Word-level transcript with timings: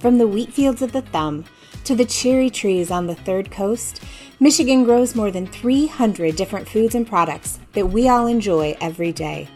From 0.00 0.16
the 0.16 0.26
wheat 0.26 0.52
fields 0.52 0.80
of 0.80 0.92
the 0.92 1.02
Thumb 1.02 1.44
to 1.84 1.94
the 1.94 2.06
cherry 2.06 2.48
trees 2.48 2.90
on 2.90 3.06
the 3.06 3.14
Third 3.14 3.50
Coast, 3.50 4.02
Michigan 4.40 4.84
grows 4.84 5.14
more 5.14 5.30
than 5.30 5.46
300 5.46 6.36
different 6.36 6.66
foods 6.66 6.94
and 6.94 7.06
products 7.06 7.58
that 7.74 7.90
we 7.90 8.08
all 8.08 8.26
enjoy 8.26 8.76
every 8.80 9.12
day. 9.12 9.46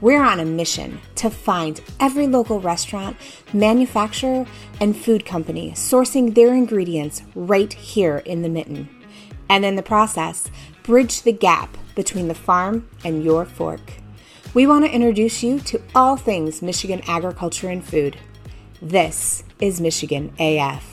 We're 0.00 0.24
on 0.24 0.40
a 0.40 0.44
mission 0.44 1.00
to 1.14 1.30
find 1.30 1.80
every 2.00 2.26
local 2.26 2.60
restaurant, 2.60 3.16
manufacturer, 3.52 4.44
and 4.80 4.96
food 4.96 5.24
company 5.24 5.70
sourcing 5.72 6.34
their 6.34 6.52
ingredients 6.52 7.22
right 7.34 7.72
here 7.72 8.18
in 8.18 8.42
the 8.42 8.48
mitten. 8.48 8.95
And 9.48 9.64
in 9.64 9.76
the 9.76 9.82
process, 9.82 10.50
bridge 10.82 11.22
the 11.22 11.32
gap 11.32 11.76
between 11.94 12.28
the 12.28 12.34
farm 12.34 12.88
and 13.04 13.24
your 13.24 13.44
fork. 13.44 13.80
We 14.54 14.66
want 14.66 14.84
to 14.84 14.90
introduce 14.90 15.42
you 15.42 15.60
to 15.60 15.80
all 15.94 16.16
things 16.16 16.62
Michigan 16.62 17.02
agriculture 17.06 17.68
and 17.68 17.84
food. 17.84 18.16
This 18.80 19.44
is 19.60 19.80
Michigan 19.80 20.32
AF. 20.38 20.92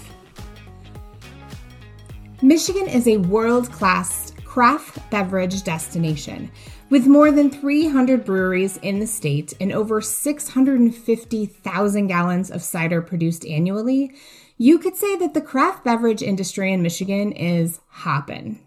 Michigan 2.41 2.87
is 2.87 3.07
a 3.07 3.17
world 3.17 3.71
class 3.71 4.33
craft 4.43 4.99
beverage 5.09 5.63
destination 5.63 6.51
with 6.89 7.07
more 7.07 7.31
than 7.31 7.49
300 7.49 8.23
breweries 8.23 8.77
in 8.83 8.99
the 8.99 9.07
state 9.07 9.53
and 9.59 9.71
over 9.71 9.99
650,000 9.99 12.07
gallons 12.07 12.51
of 12.51 12.61
cider 12.61 13.01
produced 13.01 13.47
annually. 13.47 14.13
You 14.57 14.77
could 14.77 14.95
say 14.95 15.15
that 15.17 15.33
the 15.33 15.41
craft 15.41 15.83
beverage 15.83 16.21
industry 16.21 16.71
in 16.71 16.81
Michigan 16.81 17.31
is 17.31 17.79
hoppin'. 17.87 18.59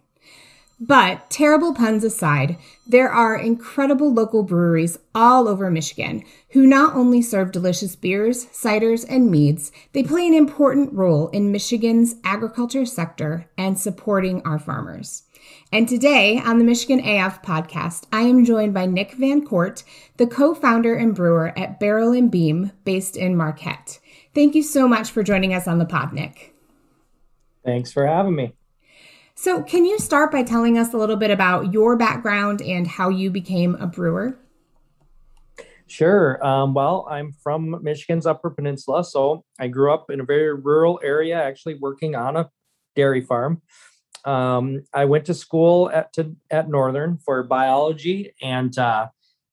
But 0.79 1.31
terrible 1.31 1.73
puns 1.73 2.05
aside, 2.05 2.59
there 2.87 3.09
are 3.09 3.35
incredible 3.35 4.13
local 4.13 4.43
breweries 4.43 4.99
all 5.15 5.49
over 5.49 5.71
Michigan 5.71 6.23
who 6.51 6.67
not 6.67 6.95
only 6.95 7.23
serve 7.23 7.51
delicious 7.51 7.97
beers, 7.97 8.45
ciders, 8.47 9.07
and 9.09 9.31
meads, 9.31 9.73
they 9.95 10.03
play 10.03 10.27
an 10.27 10.35
important 10.35 10.93
role 10.93 11.29
in 11.29 11.51
Michigan's 11.51 12.17
agriculture 12.25 12.85
sector 12.85 13.49
and 13.57 13.79
supporting 13.79 14.43
our 14.43 14.59
farmers. 14.59 15.23
And 15.73 15.89
today 15.89 16.39
on 16.45 16.59
the 16.59 16.65
Michigan 16.65 17.01
AF 17.01 17.41
podcast, 17.43 18.05
I 18.13 18.23
am 18.23 18.45
joined 18.45 18.75
by 18.75 18.85
Nick 18.85 19.13
VanCourt, 19.13 19.83
the 20.19 20.27
co 20.27 20.55
founder 20.55 20.95
and 20.95 21.15
brewer 21.15 21.59
at 21.59 21.81
Barrel 21.81 22.13
and 22.13 22.31
Beam, 22.31 22.73
based 22.85 23.17
in 23.17 23.35
Marquette. 23.35 23.99
Thank 24.37 24.55
you 24.55 24.63
so 24.63 24.87
much 24.87 25.13
for 25.13 25.23
joining 25.23 25.55
us 25.55 25.67
on 25.67 25.79
the 25.79 25.87
pod, 25.87 26.13
Nick. 26.13 26.55
Thanks 27.65 27.91
for 27.91 28.07
having 28.07 28.37
me. 28.37 28.53
So, 29.35 29.63
can 29.63 29.87
you 29.87 29.99
start 29.99 30.31
by 30.31 30.43
telling 30.43 30.77
us 30.77 30.93
a 30.93 30.99
little 30.99 31.17
bit 31.17 31.31
about 31.31 31.73
your 31.73 31.97
background 31.97 32.61
and 32.61 32.87
how 32.87 33.09
you 33.09 33.31
became 33.31 33.77
a 33.77 33.87
brewer? 33.87 34.39
Sure. 35.87 36.45
Um, 36.47 36.75
well, 36.75 37.07
I'm 37.11 37.33
from 37.33 37.83
Michigan's 37.83 38.27
Upper 38.27 38.51
Peninsula. 38.51 39.05
So, 39.05 39.47
I 39.59 39.69
grew 39.69 39.91
up 39.91 40.11
in 40.11 40.21
a 40.21 40.25
very 40.25 40.55
rural 40.55 41.01
area, 41.03 41.43
actually 41.43 41.77
working 41.77 42.15
on 42.15 42.37
a 42.37 42.51
dairy 42.95 43.23
farm. 43.23 43.63
Um, 44.27 44.83
I 44.93 45.07
went 45.07 45.25
to 45.27 45.35
school 45.35 45.89
at, 45.89 46.13
to, 46.13 46.37
at 46.51 46.69
Northern 46.69 47.17
for 47.25 47.43
biology 47.43 48.35
and 48.43 48.77
uh, 48.77 49.09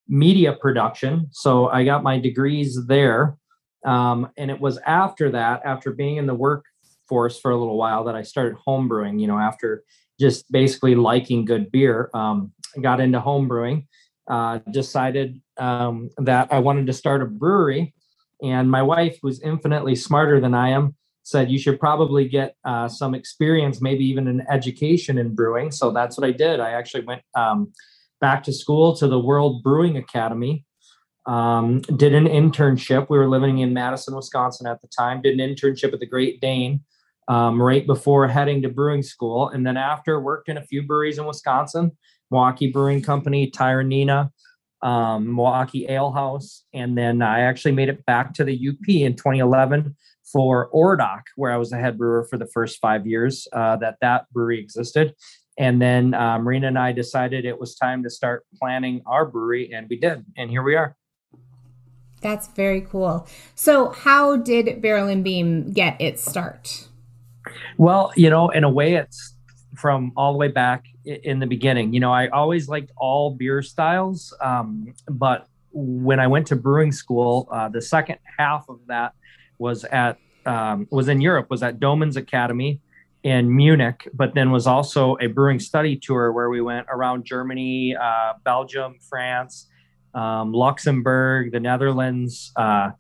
media 0.10 0.52
production. 0.52 1.30
So, 1.32 1.70
I 1.70 1.86
got 1.86 2.04
my 2.04 2.20
degrees 2.20 2.86
there. 2.86 3.38
Um, 3.86 4.30
and 4.38 4.50
it 4.50 4.60
was 4.60 4.78
after 4.86 5.32
that, 5.32 5.62
after 5.66 5.92
being 5.92 6.18
in 6.18 6.26
the 6.26 6.34
workforce 6.34 7.40
for 7.40 7.52
a 7.52 7.58
little 7.58 7.78
while 7.78 8.04
that 8.06 8.16
I 8.16 8.22
started 8.24 8.58
homebrewing. 8.66 9.20
you 9.20 9.28
know, 9.28 9.38
after 9.38 9.84
just 10.20 10.50
basically 10.52 10.96
liking 10.96 11.46
good 11.46 11.72
beer. 11.72 12.10
Um, 12.14 12.54
I 12.78 12.82
got 12.82 13.00
into 13.00 13.20
homebrewing. 13.20 13.88
uh, 14.28 14.60
decided 14.72 15.42
um, 15.58 16.10
that 16.18 16.52
I 16.52 16.60
wanted 16.60 16.88
to 16.88 16.94
start 16.94 17.22
a 17.22 17.26
brewery. 17.26 17.94
And 18.42 18.70
my 18.70 18.82
wife, 18.82 19.18
who's 19.22 19.42
infinitely 19.42 19.96
smarter 19.96 20.40
than 20.40 20.54
I 20.54 20.70
am, 20.70 20.96
said 21.24 21.50
you 21.50 21.58
should 21.58 21.80
probably 21.80 22.28
get 22.28 22.56
uh, 22.66 22.88
some 22.88 23.16
experience, 23.16 23.82
maybe 23.82 24.04
even 24.06 24.28
an 24.28 24.46
education 24.50 25.18
in 25.18 25.34
brewing. 25.36 25.72
So 25.72 25.92
that's 25.92 26.18
what 26.18 26.28
I 26.28 26.32
did. 26.32 26.60
I 26.60 26.72
actually 26.72 27.06
went 27.06 27.22
um, 27.36 27.72
back 28.20 28.44
to 28.44 28.54
school 28.54 28.96
to 28.98 29.08
the 29.08 29.20
World 29.20 29.64
Brewing 29.64 29.98
Academy. 29.98 30.66
Um, 31.26 31.80
did 31.82 32.14
an 32.14 32.26
internship. 32.26 33.10
We 33.10 33.18
were 33.18 33.30
living 33.30 33.60
in 33.60 33.74
Madison, 33.74 34.16
Wisconsin 34.16 34.68
at 34.68 34.82
the 34.82 34.88
time. 34.88 35.22
Did 35.22 35.40
an 35.40 35.56
internship 35.56 35.94
at 35.94 36.00
the 36.00 36.06
Great 36.06 36.42
Dane 36.42 36.82
um, 37.28 37.62
right 37.62 37.86
before 37.86 38.28
heading 38.28 38.62
to 38.64 38.70
brewing 38.70 39.04
school. 39.04 39.50
And 39.50 39.66
then 39.66 39.78
after, 39.78 40.20
worked 40.20 40.50
in 40.50 40.58
a 40.58 40.64
few 40.64 40.84
breweries 40.84 41.18
in 41.18 41.26
Wisconsin, 41.26 41.92
Milwaukee 42.32 42.72
Brewing 42.72 43.02
Company, 43.02 43.50
Tyranena, 43.50 44.32
um, 44.82 45.36
Milwaukee 45.36 45.88
Ale 45.88 46.12
House. 46.12 46.66
And 46.74 46.98
then 46.98 47.22
I 47.22 47.42
actually 47.42 47.72
made 47.72 47.90
it 47.90 48.06
back 48.06 48.34
to 48.36 48.44
the 48.44 48.54
UP 48.70 48.90
in 48.90 49.16
2011 49.16 49.96
for 50.32 50.68
Ore 50.68 50.98
Dock, 50.98 51.28
where 51.36 51.52
I 51.52 51.58
was 51.58 51.70
the 51.70 51.78
head 51.78 51.98
brewer 51.98 52.26
for 52.30 52.38
the 52.38 52.48
first 52.48 52.80
five 52.80 53.06
years 53.08 53.48
uh, 53.54 53.78
that 53.78 53.98
that 54.02 54.30
brewery 54.34 54.60
existed. 54.60 55.14
And 55.58 55.82
then 55.82 56.14
uh, 56.16 56.40
Marina 56.40 56.68
and 56.68 56.80
I 56.80 56.92
decided 56.92 57.46
it 57.46 57.60
was 57.60 57.76
time 57.76 58.04
to 58.04 58.10
start 58.10 58.46
planning 58.60 59.04
our 59.06 59.26
brewery, 59.26 59.72
and 59.72 59.88
we 59.88 60.00
did. 60.00 60.26
And 60.36 60.50
here 60.50 60.64
we 60.64 60.76
are. 60.76 60.98
That's 62.24 62.48
very 62.48 62.82
cool. 62.82 63.28
So, 63.54 63.90
how 63.90 64.38
did 64.38 64.82
Barrel 64.82 65.08
and 65.08 65.24
Beam 65.24 65.72
get 65.72 66.00
its 66.02 66.24
start? 66.24 66.88
Well, 67.78 68.12
you 68.16 68.30
know, 68.30 68.50
in 68.50 68.64
a 68.64 68.70
way, 68.70 68.96
it's 68.96 69.36
from 69.76 70.14
all 70.16 70.32
the 70.32 70.38
way 70.38 70.48
back 70.48 70.86
in 71.06 71.40
the 71.40 71.48
beginning. 71.48 71.94
You 71.94 72.00
know, 72.00 72.14
I 72.14 72.30
always 72.30 72.70
liked 72.70 72.92
all 72.98 73.32
beer 73.32 73.62
styles, 73.62 74.34
um, 74.42 74.94
but 75.08 75.48
when 75.74 76.20
I 76.20 76.28
went 76.28 76.48
to 76.48 76.56
brewing 76.56 76.92
school, 76.92 77.50
uh, 77.52 77.68
the 77.68 77.82
second 77.82 78.20
half 78.38 78.70
of 78.70 78.80
that 78.88 79.14
was 79.60 79.84
at 79.84 80.18
um, 80.46 80.88
was 80.92 81.08
in 81.10 81.22
Europe, 81.22 81.50
was 81.50 81.62
at 81.62 81.80
Doemens 81.80 82.16
Academy 82.16 82.80
in 83.24 83.54
Munich, 83.56 84.08
but 84.14 84.34
then 84.34 84.52
was 84.52 84.68
also 84.68 85.18
a 85.22 85.28
brewing 85.28 85.60
study 85.60 85.96
tour 85.96 86.32
where 86.32 86.50
we 86.50 86.62
went 86.62 86.88
around 86.90 87.26
Germany, 87.26 87.96
uh, 87.96 88.34
Belgium, 88.44 88.98
France, 89.00 89.68
um, 90.14 90.54
Luxembourg, 90.54 91.52
the 91.52 91.60
Netherlands. 91.60 92.52
Uh, 92.56 92.92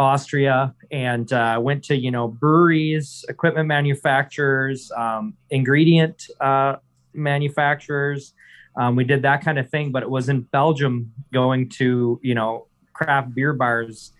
Austria 0.00 0.74
and 0.90 1.30
uh, 1.30 1.60
went 1.62 1.84
to 1.84 1.94
you 1.94 2.10
know 2.10 2.26
breweries, 2.26 3.24
equipment 3.28 3.68
manufacturers, 3.68 4.90
um, 4.96 5.34
ingredient 5.50 6.26
uh, 6.40 6.76
manufacturers. 7.12 8.32
Um, 8.76 8.96
we 8.96 9.04
did 9.04 9.22
that 9.22 9.44
kind 9.44 9.58
of 9.58 9.68
thing, 9.68 9.92
but 9.92 10.02
it 10.02 10.08
was 10.08 10.30
in 10.30 10.40
Belgium 10.40 11.12
going 11.32 11.68
to 11.80 12.18
you 12.22 12.34
know 12.34 12.66
craft 12.94 13.34
beer 13.34 13.52
bars 13.52 14.12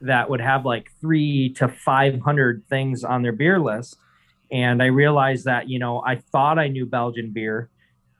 that 0.00 0.30
would 0.30 0.40
have 0.40 0.64
like 0.64 0.92
three 1.00 1.52
to 1.54 1.66
five 1.66 2.20
hundred 2.20 2.62
things 2.68 3.02
on 3.02 3.22
their 3.22 3.32
beer 3.32 3.58
list, 3.58 3.96
and 4.52 4.80
I 4.80 4.86
realized 4.86 5.46
that 5.46 5.68
you 5.68 5.80
know 5.80 6.00
I 6.06 6.14
thought 6.16 6.60
I 6.60 6.68
knew 6.68 6.86
Belgian 6.86 7.32
beer. 7.32 7.70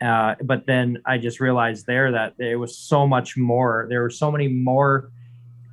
Uh, 0.04 0.34
but 0.42 0.66
then 0.66 0.98
I 1.06 1.18
just 1.18 1.40
realized 1.40 1.86
there 1.86 2.12
that 2.12 2.34
there 2.36 2.58
was 2.58 2.76
so 2.76 3.06
much 3.06 3.36
more. 3.36 3.86
There 3.88 4.02
were 4.02 4.10
so 4.10 4.30
many 4.30 4.48
more 4.48 5.10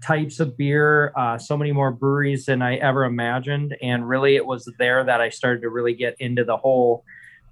types 0.01 0.39
of 0.39 0.57
beer, 0.57 1.11
uh, 1.15 1.37
so 1.37 1.57
many 1.57 1.71
more 1.71 1.91
breweries 1.91 2.45
than 2.45 2.61
I 2.61 2.77
ever 2.77 3.03
imagined. 3.03 3.75
And 3.81 4.07
really, 4.07 4.35
it 4.35 4.45
was 4.45 4.71
there 4.79 5.03
that 5.03 5.21
I 5.21 5.29
started 5.29 5.61
to 5.61 5.69
really 5.69 5.93
get 5.93 6.15
into 6.19 6.43
the 6.43 6.57
whole 6.57 7.03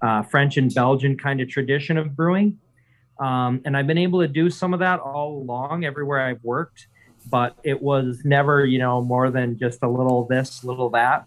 uh, 0.02 0.22
French 0.22 0.56
and 0.56 0.74
Belgian 0.74 1.16
kind 1.16 1.40
of 1.40 1.48
tradition 1.48 1.98
of 1.98 2.16
brewing. 2.16 2.58
Um, 3.20 3.60
and 3.64 3.76
I've 3.76 3.86
been 3.86 3.98
able 3.98 4.20
to 4.20 4.28
do 4.28 4.48
some 4.48 4.72
of 4.72 4.80
that 4.80 4.98
all 4.98 5.42
along 5.42 5.84
everywhere 5.84 6.20
I've 6.20 6.42
worked, 6.42 6.88
but 7.30 7.54
it 7.62 7.80
was 7.82 8.22
never, 8.24 8.64
you 8.64 8.78
know, 8.78 9.02
more 9.02 9.30
than 9.30 9.58
just 9.58 9.82
a 9.82 9.88
little 9.88 10.26
this, 10.26 10.64
little 10.64 10.88
that. 10.90 11.26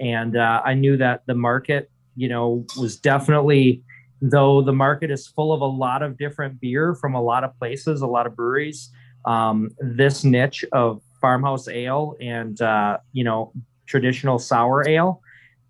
And 0.00 0.36
uh, 0.36 0.62
I 0.64 0.74
knew 0.74 0.96
that 0.96 1.22
the 1.26 1.34
market, 1.34 1.90
you 2.16 2.28
know, 2.28 2.64
was 2.78 2.96
definitely, 2.96 3.83
though 4.30 4.62
the 4.62 4.72
market 4.72 5.10
is 5.10 5.26
full 5.26 5.52
of 5.52 5.60
a 5.60 5.66
lot 5.66 6.02
of 6.02 6.16
different 6.16 6.60
beer 6.60 6.94
from 6.94 7.14
a 7.14 7.22
lot 7.22 7.44
of 7.44 7.56
places, 7.58 8.00
a 8.02 8.06
lot 8.06 8.26
of 8.26 8.34
breweries 8.36 8.90
um, 9.24 9.70
this 9.78 10.24
niche 10.24 10.64
of 10.72 11.02
farmhouse 11.20 11.68
ale 11.68 12.16
and 12.20 12.60
uh, 12.60 12.98
you 13.12 13.24
know 13.24 13.52
traditional 13.86 14.38
sour 14.38 14.86
ale 14.88 15.20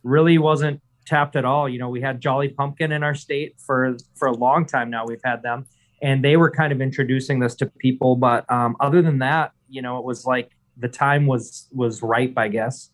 really 0.02 0.38
wasn't 0.38 0.80
tapped 1.06 1.36
at 1.36 1.44
all. 1.44 1.68
You 1.68 1.78
know, 1.78 1.88
we 1.88 2.00
had 2.00 2.20
Jolly 2.20 2.48
Pumpkin 2.48 2.92
in 2.92 3.02
our 3.02 3.14
state 3.14 3.54
for 3.58 3.96
for 4.14 4.28
a 4.28 4.32
long 4.32 4.66
time 4.66 4.90
now. 4.90 5.06
We've 5.06 5.20
had 5.24 5.42
them, 5.42 5.66
and 6.02 6.24
they 6.24 6.36
were 6.36 6.50
kind 6.50 6.72
of 6.72 6.80
introducing 6.80 7.40
this 7.40 7.54
to 7.56 7.66
people. 7.66 8.16
But 8.16 8.50
um, 8.50 8.76
other 8.80 9.02
than 9.02 9.18
that, 9.20 9.52
you 9.68 9.82
know, 9.82 9.98
it 9.98 10.04
was 10.04 10.24
like 10.24 10.50
the 10.76 10.88
time 10.88 11.26
was 11.26 11.68
was 11.72 12.02
ripe, 12.02 12.34
I 12.36 12.48
guess. 12.48 12.90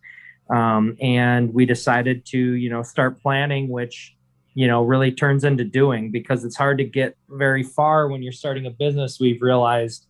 Um, 0.54 0.96
and 1.00 1.54
we 1.54 1.64
decided 1.64 2.26
to 2.26 2.38
you 2.38 2.70
know 2.70 2.82
start 2.82 3.20
planning, 3.22 3.68
which 3.68 4.16
you 4.54 4.66
know 4.66 4.82
really 4.82 5.12
turns 5.12 5.44
into 5.44 5.64
doing 5.64 6.10
because 6.10 6.44
it's 6.44 6.56
hard 6.56 6.78
to 6.78 6.84
get 6.84 7.16
very 7.28 7.62
far 7.62 8.08
when 8.08 8.22
you're 8.22 8.32
starting 8.32 8.66
a 8.66 8.70
business. 8.70 9.18
We've 9.20 9.42
realized 9.42 10.06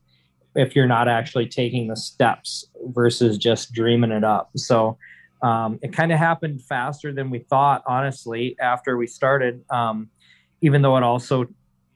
if 0.54 0.75
you're 0.75 0.87
not 0.87 1.08
actually 1.08 1.46
taking 1.46 1.88
the 1.88 1.96
steps 1.96 2.66
versus 2.87 3.38
just 3.38 3.72
dreaming 3.72 4.12
it 4.12 4.25
up. 4.25 4.50
So 4.56 4.98
Um, 5.42 5.78
it 5.81 5.94
kind 5.94 6.12
of 6.12 6.19
happened 6.19 6.60
faster 6.60 7.14
than 7.14 7.31
we 7.31 7.38
thought, 7.38 7.82
honestly, 7.87 8.56
after 8.60 8.98
we 8.98 9.06
started. 9.06 9.64
Um, 9.70 10.10
even 10.60 10.82
though 10.82 10.98
it 10.98 11.02
also, 11.02 11.46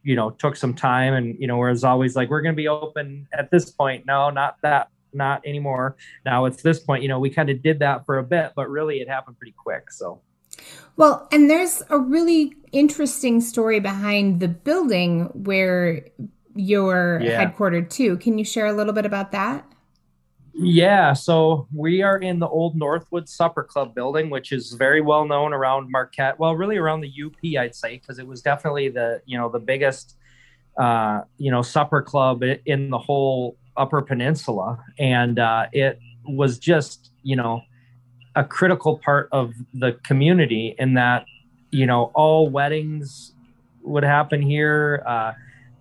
you 0.03 0.17
know, 0.17 0.31
took 0.31 0.57
some 0.57 0.73
time, 0.73 1.13
and 1.13 1.37
you 1.39 1.47
know, 1.47 1.59
whereas 1.59 1.85
always 1.85 2.17
like 2.17 2.31
we're 2.31 2.41
going 2.41 2.55
to 2.55 2.63
be 2.63 2.69
open 2.69 3.29
at 3.33 3.51
this 3.51 3.71
point. 3.71 4.07
No, 4.07 4.31
not 4.31 4.57
that, 4.63 4.89
not 5.13 5.43
anymore. 5.45 5.97
Now 6.25 6.47
it's 6.47 6.63
this 6.63 6.81
point. 6.81 7.03
You 7.03 7.11
know, 7.11 7.21
we 7.21 7.29
kind 7.29 7.51
of 7.51 7.63
did 7.63 7.81
that 7.81 8.07
for 8.07 8.17
a 8.17 8.25
bit, 8.25 8.53
but 8.57 8.71
really 8.71 9.01
it 9.03 9.09
happened 9.09 9.37
pretty 9.39 9.55
quick. 9.63 9.91
So. 9.91 10.23
Well, 10.97 11.29
and 11.33 11.51
there's 11.51 11.83
a 11.91 11.99
really 11.99 12.55
interesting 12.73 13.41
story 13.41 13.81
behind 13.81 14.41
the 14.41 14.49
building 14.49 15.25
where 15.33 16.05
you're 16.55 17.21
yeah. 17.21 17.45
headquartered 17.45 17.91
too. 17.91 18.17
Can 18.19 18.39
you 18.39 18.45
share 18.45 18.67
a 18.67 18.73
little 18.73 18.93
bit 18.93 19.07
about 19.07 19.33
that? 19.33 19.65
Yeah, 20.57 21.15
so 21.15 21.67
we 21.75 22.03
are 22.03 22.19
in 22.19 22.39
the 22.39 22.47
old 22.47 22.77
Northwood 22.77 23.29
Supper 23.29 23.65
Club 23.65 23.93
building, 23.93 24.31
which 24.31 24.53
is 24.53 24.73
very 24.73 25.01
well 25.01 25.27
known 25.27 25.53
around 25.53 25.91
Marquette. 25.91 26.39
Well, 26.39 26.55
really 26.55 26.77
around 26.77 27.01
the 27.01 27.11
UP, 27.11 27.61
I'd 27.61 27.75
say, 27.75 27.99
because 27.99 28.21
it 28.21 28.27
was 28.27 28.41
definitely 28.41 28.89
the 28.89 29.21
you 29.27 29.37
know 29.37 29.49
the 29.49 29.59
biggest 29.59 30.17
uh, 30.77 31.23
you 31.39 31.51
know 31.51 31.61
supper 31.61 32.03
club 32.03 32.45
in 32.67 32.91
the 32.91 32.99
whole 32.99 33.57
Upper 33.77 34.01
Peninsula, 34.01 34.79
and 34.97 35.41
uh, 35.41 35.67
it 35.73 35.99
was 36.25 36.61
just 36.61 37.11
you 37.25 37.35
know 37.35 37.61
a 38.37 38.45
critical 38.45 38.99
part 38.99 39.29
of 39.33 39.55
the 39.73 39.93
community 40.05 40.75
in 40.79 40.95
that 40.95 41.27
you 41.71 41.87
know 41.87 42.11
all 42.15 42.49
weddings 42.49 43.33
would 43.83 44.05
happen 44.05 44.43
here. 44.43 45.03
Uh, 45.07 45.33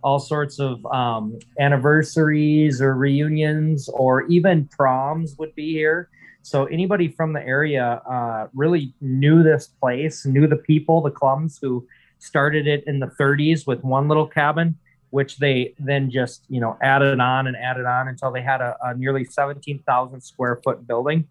all 0.03 0.19
sorts 0.19 0.59
of 0.59 0.85
um, 0.87 1.39
anniversaries 1.59 2.81
or 2.81 2.93
reunions 2.93 3.87
or 3.89 4.23
even 4.23 4.67
proms 4.67 5.37
would 5.37 5.55
be 5.55 5.71
here. 5.71 6.09
So 6.41 6.65
anybody 6.65 7.07
from 7.07 7.31
the 7.31 7.41
area 7.41 8.01
uh, 8.05 8.47
really 8.53 8.93
knew 8.99 9.43
this 9.43 9.67
place, 9.67 10.25
knew 10.25 10.45
the 10.45 10.57
people, 10.57 11.01
the 11.01 11.09
Clums 11.09 11.57
who 11.61 11.87
started 12.19 12.67
it 12.67 12.83
in 12.85 12.99
the 12.99 13.07
30s 13.07 13.65
with 13.65 13.81
one 13.83 14.09
little 14.09 14.27
cabin, 14.27 14.77
which 15.11 15.37
they 15.37 15.73
then 15.79 16.11
just 16.11 16.43
you 16.49 16.59
know 16.59 16.77
added 16.81 17.19
on 17.19 17.47
and 17.47 17.55
added 17.55 17.85
on 17.85 18.09
until 18.09 18.31
they 18.31 18.41
had 18.41 18.59
a, 18.59 18.75
a 18.83 18.95
nearly 18.95 19.23
17,000 19.23 20.21
square 20.21 20.59
foot 20.63 20.85
building. 20.85 21.27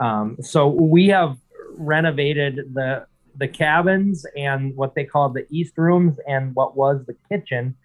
Um, 0.00 0.36
so 0.40 0.68
we 0.68 1.08
have 1.08 1.36
renovated 1.76 2.74
the 2.74 3.06
the 3.36 3.48
cabins 3.48 4.26
and 4.36 4.74
what 4.76 4.94
they 4.96 5.04
call 5.04 5.28
the 5.28 5.46
east 5.48 5.78
rooms 5.78 6.18
and 6.26 6.54
what 6.56 6.76
was 6.76 7.06
the 7.06 7.14
kitchen 7.28 7.76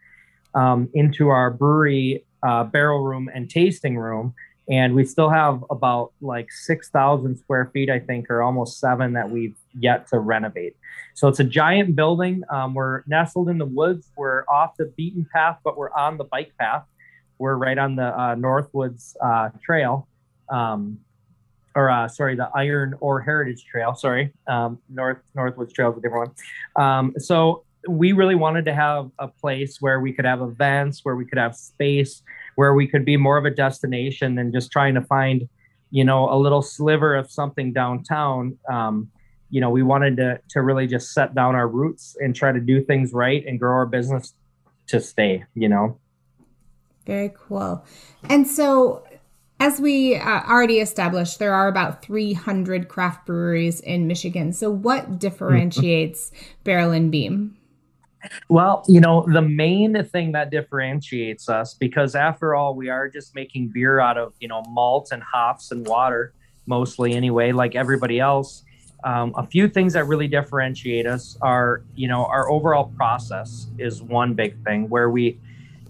um, 0.55 0.89
into 0.93 1.29
our 1.29 1.51
brewery 1.51 2.25
uh, 2.41 2.63
barrel 2.63 3.03
room 3.03 3.29
and 3.33 3.49
tasting 3.49 3.97
room. 3.97 4.33
And 4.69 4.95
we 4.95 5.05
still 5.05 5.29
have 5.29 5.63
about 5.69 6.13
like 6.21 6.51
6,000 6.51 7.37
square 7.37 7.69
feet, 7.73 7.89
I 7.89 7.99
think, 7.99 8.29
or 8.29 8.41
almost 8.41 8.79
seven 8.79 9.13
that 9.13 9.29
we've 9.29 9.57
yet 9.77 10.07
to 10.07 10.19
renovate. 10.19 10.75
So 11.15 11.27
it's 11.27 11.39
a 11.39 11.43
giant 11.43 11.95
building. 11.95 12.43
Um, 12.49 12.73
we're 12.73 13.03
nestled 13.05 13.49
in 13.49 13.57
the 13.57 13.65
woods. 13.65 14.09
We're 14.15 14.45
off 14.47 14.77
the 14.77 14.85
beaten 14.85 15.27
path, 15.33 15.59
but 15.63 15.77
we're 15.77 15.91
on 15.91 16.17
the 16.17 16.23
bike 16.23 16.53
path. 16.57 16.85
We're 17.39 17.55
right 17.55 17.77
on 17.77 17.95
the 17.97 18.05
uh, 18.05 18.35
Northwoods 18.35 19.15
uh, 19.21 19.49
Trail, 19.61 20.07
um, 20.49 20.99
or 21.75 21.89
uh, 21.89 22.07
sorry, 22.07 22.35
the 22.35 22.49
Iron 22.55 22.95
Ore 22.99 23.21
Heritage 23.21 23.65
Trail. 23.65 23.95
Sorry, 23.95 24.31
um, 24.47 24.79
North 24.89 25.19
Northwoods 25.35 25.73
Trail 25.73 25.91
is 25.91 25.97
a 25.97 26.01
different 26.01 26.33
one. 26.75 26.85
Um, 26.85 27.13
so 27.17 27.63
we 27.87 28.13
really 28.13 28.35
wanted 28.35 28.65
to 28.65 28.73
have 28.73 29.11
a 29.19 29.27
place 29.27 29.81
where 29.81 29.99
we 29.99 30.13
could 30.13 30.25
have 30.25 30.41
events, 30.41 31.01
where 31.03 31.15
we 31.15 31.25
could 31.25 31.37
have 31.37 31.55
space, 31.55 32.21
where 32.55 32.73
we 32.73 32.87
could 32.87 33.05
be 33.05 33.17
more 33.17 33.37
of 33.37 33.45
a 33.45 33.51
destination 33.51 34.35
than 34.35 34.51
just 34.51 34.71
trying 34.71 34.93
to 34.93 35.01
find, 35.01 35.49
you 35.91 36.03
know, 36.03 36.29
a 36.33 36.37
little 36.37 36.61
sliver 36.61 37.15
of 37.15 37.29
something 37.29 37.73
downtown. 37.73 38.57
Um, 38.71 39.09
you 39.49 39.61
know, 39.61 39.69
we 39.69 39.83
wanted 39.83 40.17
to 40.17 40.39
to 40.49 40.61
really 40.61 40.87
just 40.87 41.13
set 41.13 41.35
down 41.35 41.55
our 41.55 41.67
roots 41.67 42.15
and 42.19 42.35
try 42.35 42.51
to 42.51 42.59
do 42.59 42.83
things 42.83 43.13
right 43.13 43.45
and 43.45 43.59
grow 43.59 43.73
our 43.73 43.85
business 43.85 44.33
to 44.87 44.99
stay. 44.99 45.43
You 45.55 45.69
know. 45.69 45.99
Very 47.05 47.33
cool. 47.37 47.85
And 48.29 48.47
so, 48.47 49.03
as 49.59 49.79
we 49.79 50.15
uh, 50.15 50.41
already 50.47 50.79
established, 50.79 51.39
there 51.39 51.53
are 51.53 51.67
about 51.67 52.03
300 52.03 52.89
craft 52.89 53.25
breweries 53.25 53.79
in 53.79 54.07
Michigan. 54.07 54.51
So, 54.51 54.69
what 54.69 55.19
differentiates 55.19 56.31
Barrel 56.63 56.91
and 56.91 57.11
Beam? 57.11 57.57
Well, 58.49 58.83
you 58.87 59.01
know, 59.01 59.25
the 59.31 59.41
main 59.41 60.01
thing 60.05 60.31
that 60.31 60.49
differentiates 60.49 61.49
us, 61.49 61.73
because 61.73 62.15
after 62.15 62.55
all, 62.55 62.73
we 62.73 62.89
are 62.89 63.09
just 63.09 63.35
making 63.35 63.69
beer 63.73 63.99
out 63.99 64.17
of, 64.17 64.33
you 64.39 64.47
know, 64.47 64.63
malt 64.69 65.09
and 65.11 65.21
hops 65.21 65.71
and 65.71 65.85
water, 65.85 66.33
mostly 66.65 67.13
anyway, 67.13 67.51
like 67.51 67.75
everybody 67.75 68.19
else. 68.19 68.63
Um, 69.03 69.33
a 69.35 69.45
few 69.45 69.67
things 69.67 69.93
that 69.93 70.07
really 70.07 70.27
differentiate 70.27 71.05
us 71.05 71.37
are, 71.41 71.83
you 71.95 72.07
know, 72.07 72.25
our 72.25 72.49
overall 72.49 72.91
process 72.95 73.67
is 73.77 74.01
one 74.01 74.33
big 74.33 74.63
thing 74.63 74.87
where 74.87 75.09
we, 75.09 75.37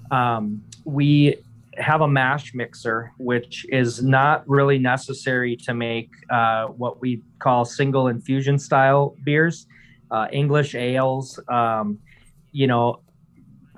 um, 0.10 0.64
we 0.86 1.38
have 1.78 2.02
a 2.02 2.08
mash 2.08 2.54
mixer, 2.54 3.12
which 3.18 3.66
is 3.70 4.04
not 4.04 4.48
really 4.48 4.78
necessary 4.78 5.56
to 5.58 5.74
make 5.74 6.10
uh, 6.30 6.68
what 6.68 7.02
we 7.02 7.22
call 7.40 7.66
single 7.66 8.08
infusion 8.08 8.60
style 8.60 9.16
beers, 9.24 9.68
uh, 10.12 10.28
English 10.32 10.76
ales. 10.76 11.40
Um, 11.50 12.00
you 12.52 12.68
know, 12.68 13.02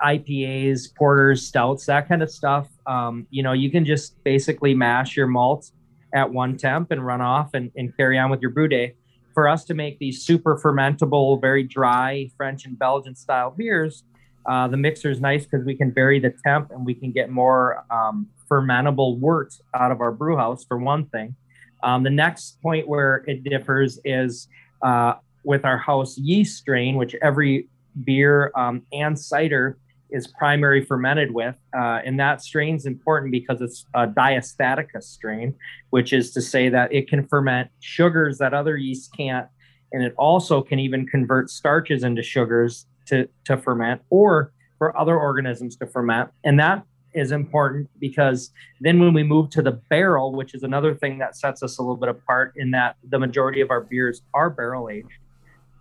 IPAs, 0.02 0.94
porters, 0.94 1.46
stouts, 1.46 1.86
that 1.86 2.08
kind 2.08 2.22
of 2.22 2.30
stuff. 2.30 2.68
Um, 2.86 3.26
you 3.30 3.42
know, 3.42 3.52
you 3.52 3.70
can 3.70 3.84
just 3.84 4.22
basically 4.22 4.74
mash 4.74 5.16
your 5.16 5.26
malt 5.26 5.70
at 6.14 6.30
one 6.30 6.56
temp 6.56 6.90
and 6.90 7.04
run 7.04 7.20
off 7.20 7.54
and, 7.54 7.70
and 7.76 7.96
carry 7.96 8.18
on 8.18 8.30
with 8.30 8.40
your 8.40 8.50
brew 8.50 8.68
day. 8.68 8.94
For 9.34 9.48
us 9.48 9.64
to 9.64 9.74
make 9.74 9.98
these 9.98 10.24
super 10.24 10.56
fermentable, 10.56 11.40
very 11.40 11.62
dry 11.62 12.30
French 12.36 12.64
and 12.64 12.78
Belgian 12.78 13.14
style 13.14 13.50
beers, 13.50 14.04
uh, 14.46 14.68
the 14.68 14.76
mixer 14.76 15.10
is 15.10 15.20
nice 15.20 15.44
because 15.44 15.64
we 15.64 15.74
can 15.74 15.92
vary 15.92 16.20
the 16.20 16.32
temp 16.44 16.70
and 16.70 16.86
we 16.86 16.94
can 16.94 17.10
get 17.12 17.30
more 17.30 17.84
um, 17.90 18.28
fermentable 18.50 19.18
wort 19.18 19.54
out 19.74 19.90
of 19.90 20.00
our 20.00 20.12
brew 20.12 20.36
house, 20.36 20.64
for 20.64 20.78
one 20.78 21.06
thing. 21.06 21.34
Um, 21.82 22.02
the 22.02 22.10
next 22.10 22.60
point 22.62 22.88
where 22.88 23.24
it 23.26 23.44
differs 23.44 23.98
is 24.04 24.48
uh, 24.82 25.14
with 25.44 25.64
our 25.64 25.78
house 25.78 26.16
yeast 26.16 26.58
strain, 26.58 26.96
which 26.96 27.14
every 27.22 27.68
beer 28.04 28.52
um, 28.56 28.82
and 28.92 29.18
cider 29.18 29.78
is 30.10 30.26
primary 30.28 30.84
fermented 30.84 31.32
with. 31.32 31.56
Uh, 31.76 32.00
and 32.04 32.18
that 32.20 32.40
strain 32.40 32.76
is 32.76 32.86
important 32.86 33.32
because 33.32 33.60
it's 33.60 33.86
a 33.94 34.06
diastatica 34.06 35.02
strain, 35.02 35.54
which 35.90 36.12
is 36.12 36.32
to 36.32 36.40
say 36.40 36.68
that 36.68 36.92
it 36.92 37.08
can 37.08 37.26
ferment 37.26 37.68
sugars 37.80 38.38
that 38.38 38.54
other 38.54 38.76
yeasts 38.76 39.08
can't. 39.08 39.48
And 39.92 40.02
it 40.02 40.14
also 40.16 40.62
can 40.62 40.78
even 40.78 41.06
convert 41.06 41.50
starches 41.50 42.04
into 42.04 42.22
sugars 42.22 42.86
to, 43.06 43.28
to 43.44 43.56
ferment 43.56 44.02
or 44.10 44.52
for 44.78 44.96
other 44.96 45.18
organisms 45.18 45.76
to 45.76 45.86
ferment. 45.86 46.30
And 46.44 46.58
that 46.60 46.84
is 47.14 47.32
important 47.32 47.88
because 47.98 48.50
then 48.80 49.00
when 49.00 49.14
we 49.14 49.22
move 49.22 49.48
to 49.50 49.62
the 49.62 49.72
barrel, 49.72 50.32
which 50.32 50.54
is 50.54 50.62
another 50.62 50.94
thing 50.94 51.18
that 51.18 51.36
sets 51.36 51.62
us 51.62 51.78
a 51.78 51.82
little 51.82 51.96
bit 51.96 52.10
apart 52.10 52.52
in 52.56 52.70
that 52.72 52.96
the 53.08 53.18
majority 53.18 53.62
of 53.62 53.70
our 53.70 53.80
beers 53.80 54.22
are 54.34 54.50
barrel 54.50 54.90
aged 54.90 55.08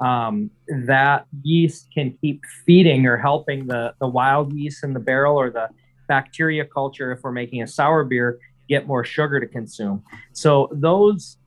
um, 0.02 0.50
that 0.68 1.26
yeast 1.44 1.88
can 1.94 2.18
keep 2.20 2.44
feeding 2.66 3.06
or 3.06 3.18
helping 3.18 3.68
the, 3.68 3.94
the 4.00 4.08
wild 4.08 4.54
yeast 4.54 4.84
in 4.84 4.94
the 4.94 5.00
barrel 5.00 5.38
or 5.38 5.50
the 5.50 5.70
bacteria 6.08 6.66
culture 6.66 7.12
if 7.12 7.24
we're 7.24 7.32
making 7.32 7.62
a 7.64 7.68
sour 7.68 8.04
beer 8.04 8.40
get 8.68 8.88
more 8.88 9.04
sugar 9.04 9.40
to 9.40 9.48
consume 9.48 10.04
so 10.34 10.70
those 10.72 11.38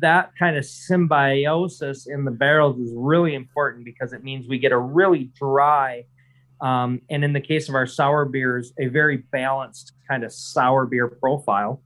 that 0.00 0.32
kind 0.38 0.56
of 0.56 0.64
symbiosis 0.64 2.06
in 2.06 2.24
the 2.24 2.30
barrels 2.30 2.78
is 2.78 2.92
really 2.94 3.34
important 3.34 3.84
because 3.84 4.12
it 4.12 4.22
means 4.22 4.48
we 4.48 4.58
get 4.58 4.72
a 4.72 4.78
really 4.78 5.30
dry 5.38 6.04
um, 6.60 7.00
and 7.10 7.24
in 7.24 7.32
the 7.32 7.40
case 7.40 7.68
of 7.68 7.74
our 7.74 7.86
sour 7.86 8.24
beers 8.24 8.72
a 8.78 8.86
very 8.86 9.18
balanced 9.18 9.92
kind 10.08 10.24
of 10.24 10.32
sour 10.32 10.86
beer 10.86 11.08
profile 11.08 11.82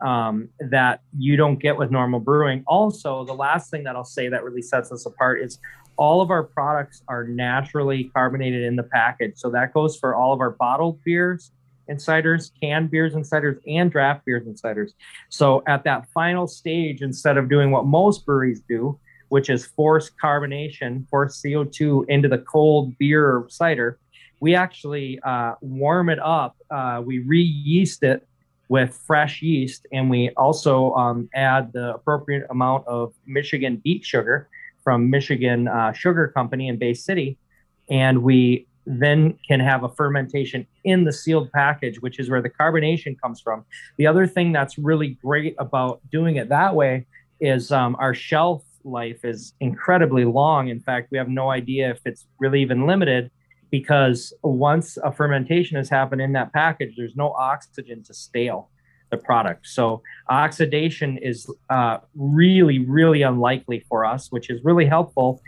um, 0.00 0.48
that 0.58 1.00
you 1.16 1.36
don't 1.36 1.60
get 1.60 1.76
with 1.76 1.90
normal 1.90 2.20
brewing. 2.20 2.64
Also, 2.66 3.24
the 3.24 3.32
last 3.32 3.70
thing 3.70 3.84
that 3.84 3.94
I'll 3.94 4.04
say 4.04 4.28
that 4.28 4.42
really 4.42 4.62
sets 4.62 4.90
us 4.90 5.06
apart 5.06 5.40
is 5.40 5.58
all 5.96 6.20
of 6.20 6.30
our 6.30 6.42
products 6.42 7.02
are 7.08 7.24
naturally 7.24 8.04
carbonated 8.14 8.64
in 8.64 8.76
the 8.76 8.82
package. 8.82 9.34
So 9.36 9.50
that 9.50 9.72
goes 9.72 9.96
for 9.96 10.14
all 10.14 10.32
of 10.32 10.40
our 10.40 10.50
bottled 10.50 11.02
beers 11.04 11.52
and 11.88 11.98
ciders, 11.98 12.50
canned 12.60 12.90
beers 12.90 13.14
and 13.14 13.24
ciders, 13.24 13.58
and 13.66 13.90
draft 13.90 14.24
beers 14.24 14.46
and 14.46 14.56
ciders. 14.56 14.92
So 15.28 15.62
at 15.66 15.84
that 15.84 16.08
final 16.12 16.46
stage, 16.46 17.02
instead 17.02 17.36
of 17.36 17.48
doing 17.48 17.70
what 17.70 17.86
most 17.86 18.24
breweries 18.24 18.62
do, 18.68 18.98
which 19.28 19.48
is 19.48 19.64
force 19.64 20.10
carbonation, 20.22 21.08
force 21.08 21.40
CO2 21.40 22.04
into 22.08 22.28
the 22.28 22.38
cold 22.38 22.96
beer 22.98 23.26
or 23.26 23.46
cider, 23.48 23.98
we 24.40 24.54
actually 24.54 25.20
uh, 25.22 25.54
warm 25.60 26.08
it 26.08 26.18
up. 26.18 26.56
Uh, 26.70 27.00
we 27.04 27.20
re 27.20 27.40
yeast 27.40 28.02
it 28.02 28.26
with 28.68 28.94
fresh 29.06 29.40
yeast, 29.40 29.86
and 29.92 30.10
we 30.10 30.30
also 30.30 30.92
um, 30.94 31.28
add 31.34 31.72
the 31.72 31.94
appropriate 31.94 32.46
amount 32.50 32.86
of 32.86 33.14
Michigan 33.26 33.80
beet 33.84 34.04
sugar 34.04 34.48
from 34.82 35.10
Michigan 35.10 35.68
uh, 35.68 35.92
Sugar 35.92 36.28
Company 36.28 36.68
in 36.68 36.76
Bay 36.76 36.92
City, 36.92 37.38
and 37.88 38.22
we 38.22 38.66
then 38.86 39.38
can 39.46 39.60
have 39.60 39.84
a 39.84 39.88
fermentation 39.88 40.66
in 40.84 41.04
the 41.04 41.12
sealed 41.12 41.50
package, 41.52 42.00
which 42.00 42.18
is 42.18 42.28
where 42.28 42.42
the 42.42 42.50
carbonation 42.50 43.18
comes 43.20 43.40
from. 43.40 43.64
The 43.96 44.06
other 44.06 44.26
thing 44.26 44.52
that's 44.52 44.78
really 44.78 45.18
great 45.24 45.54
about 45.58 46.00
doing 46.10 46.36
it 46.36 46.48
that 46.48 46.74
way 46.74 47.06
is 47.40 47.70
um, 47.72 47.96
our 47.98 48.14
shelf 48.14 48.64
life 48.84 49.24
is 49.24 49.54
incredibly 49.60 50.24
long. 50.24 50.68
In 50.68 50.80
fact, 50.80 51.10
we 51.10 51.18
have 51.18 51.28
no 51.28 51.50
idea 51.50 51.90
if 51.90 52.00
it's 52.04 52.26
really 52.38 52.60
even 52.62 52.86
limited 52.86 53.30
because 53.70 54.34
once 54.42 54.98
a 54.98 55.10
fermentation 55.10 55.76
has 55.76 55.88
happened 55.88 56.20
in 56.20 56.32
that 56.32 56.52
package, 56.52 56.94
there's 56.96 57.16
no 57.16 57.32
oxygen 57.32 58.02
to 58.04 58.12
stale 58.12 58.68
the 59.10 59.16
product. 59.16 59.66
So 59.66 60.02
oxidation 60.28 61.18
is 61.18 61.50
uh, 61.70 61.98
really, 62.14 62.80
really 62.80 63.22
unlikely 63.22 63.84
for 63.88 64.04
us, 64.04 64.30
which 64.30 64.50
is 64.50 64.62
really 64.64 64.86
helpful 64.86 65.40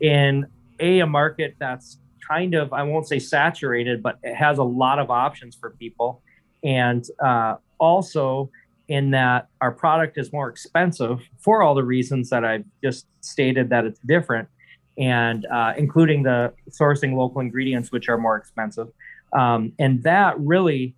in 0.00 0.46
a, 0.80 1.00
a 1.00 1.06
market 1.06 1.56
that's 1.58 1.98
kind 2.28 2.54
of, 2.54 2.72
I 2.72 2.82
won't 2.82 3.08
say 3.08 3.18
saturated, 3.18 4.02
but 4.02 4.18
it 4.22 4.34
has 4.34 4.58
a 4.58 4.64
lot 4.64 4.98
of 4.98 5.10
options 5.10 5.56
for 5.56 5.70
people. 5.70 6.22
And 6.62 7.04
uh, 7.24 7.56
also 7.78 8.50
in 8.88 9.10
that 9.10 9.48
our 9.60 9.70
product 9.70 10.18
is 10.18 10.32
more 10.32 10.48
expensive 10.48 11.20
for 11.38 11.62
all 11.62 11.74
the 11.74 11.84
reasons 11.84 12.30
that 12.30 12.44
I've 12.44 12.64
just 12.82 13.06
stated 13.20 13.68
that 13.70 13.84
it's 13.84 14.00
different 14.00 14.48
and 14.96 15.46
uh, 15.46 15.74
including 15.76 16.22
the 16.22 16.52
sourcing 16.70 17.14
local 17.14 17.40
ingredients, 17.40 17.92
which 17.92 18.08
are 18.08 18.18
more 18.18 18.36
expensive. 18.36 18.88
Um, 19.32 19.72
and 19.78 20.02
that 20.02 20.38
really, 20.40 20.94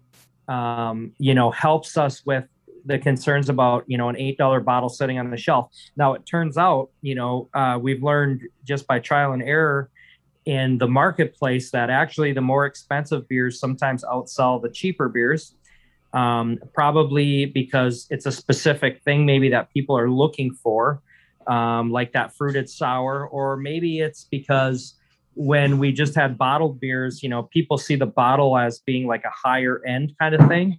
um, 0.49 1.13
you 1.19 1.35
know, 1.35 1.51
helps 1.51 1.99
us 1.99 2.25
with 2.25 2.45
the 2.87 2.99
concerns 2.99 3.51
about, 3.51 3.85
you 3.89 3.99
know, 3.99 4.09
an 4.09 4.17
$8 4.17 4.65
bottle 4.65 4.89
sitting 4.89 5.19
on 5.19 5.31
the 5.31 5.37
shelf. 5.37 5.71
Now, 5.97 6.15
it 6.15 6.25
turns 6.25 6.57
out, 6.57 6.91
you 7.03 7.15
know, 7.15 7.51
uh, 7.53 7.79
we've 7.81 8.03
learned 8.03 8.43
just 8.65 8.87
by 8.87 9.01
trial 9.01 9.33
and 9.33 9.43
error 9.43 9.90
in 10.47 10.79
the 10.79 10.89
marketplace 10.89 11.71
that 11.71 11.91
actually 11.91 12.33
the 12.33 12.41
more 12.41 12.67
expensive 12.67 13.29
beers 13.29 13.61
sometimes 13.61 14.05
outsell 14.05 14.61
the 14.61 14.71
cheaper 14.71 15.09
beers. 15.09 15.55
Um, 16.13 16.59
probably 16.75 17.47
because 17.47 18.09
it's 18.11 18.27
a 18.27 18.33
specific 18.33 19.01
thing 19.05 19.25
maybe 19.25 19.49
that 19.51 19.73
people 19.73 19.97
are 19.97 20.11
looking 20.11 20.53
for 20.53 21.03
um, 21.47 21.91
like 21.91 22.13
that 22.13 22.35
fruited 22.35 22.69
sour, 22.69 23.27
or 23.29 23.57
maybe 23.57 24.01
it's 24.01 24.25
because 24.25 24.95
when 25.35 25.79
we 25.79 25.93
just 25.93 26.15
had 26.15 26.37
bottled 26.37 26.81
beers, 26.81 27.23
you 27.23 27.29
know, 27.29 27.45
people 27.45 27.79
see 27.79 27.97
the 27.97 28.07
bottle 28.07 28.59
as 28.59 28.81
being 28.81 29.07
like 29.07 29.25
a 29.25 29.31
higher 29.31 29.85
end 29.87 30.13
kind 30.21 30.35
of 30.35 30.47
thing. 30.49 30.79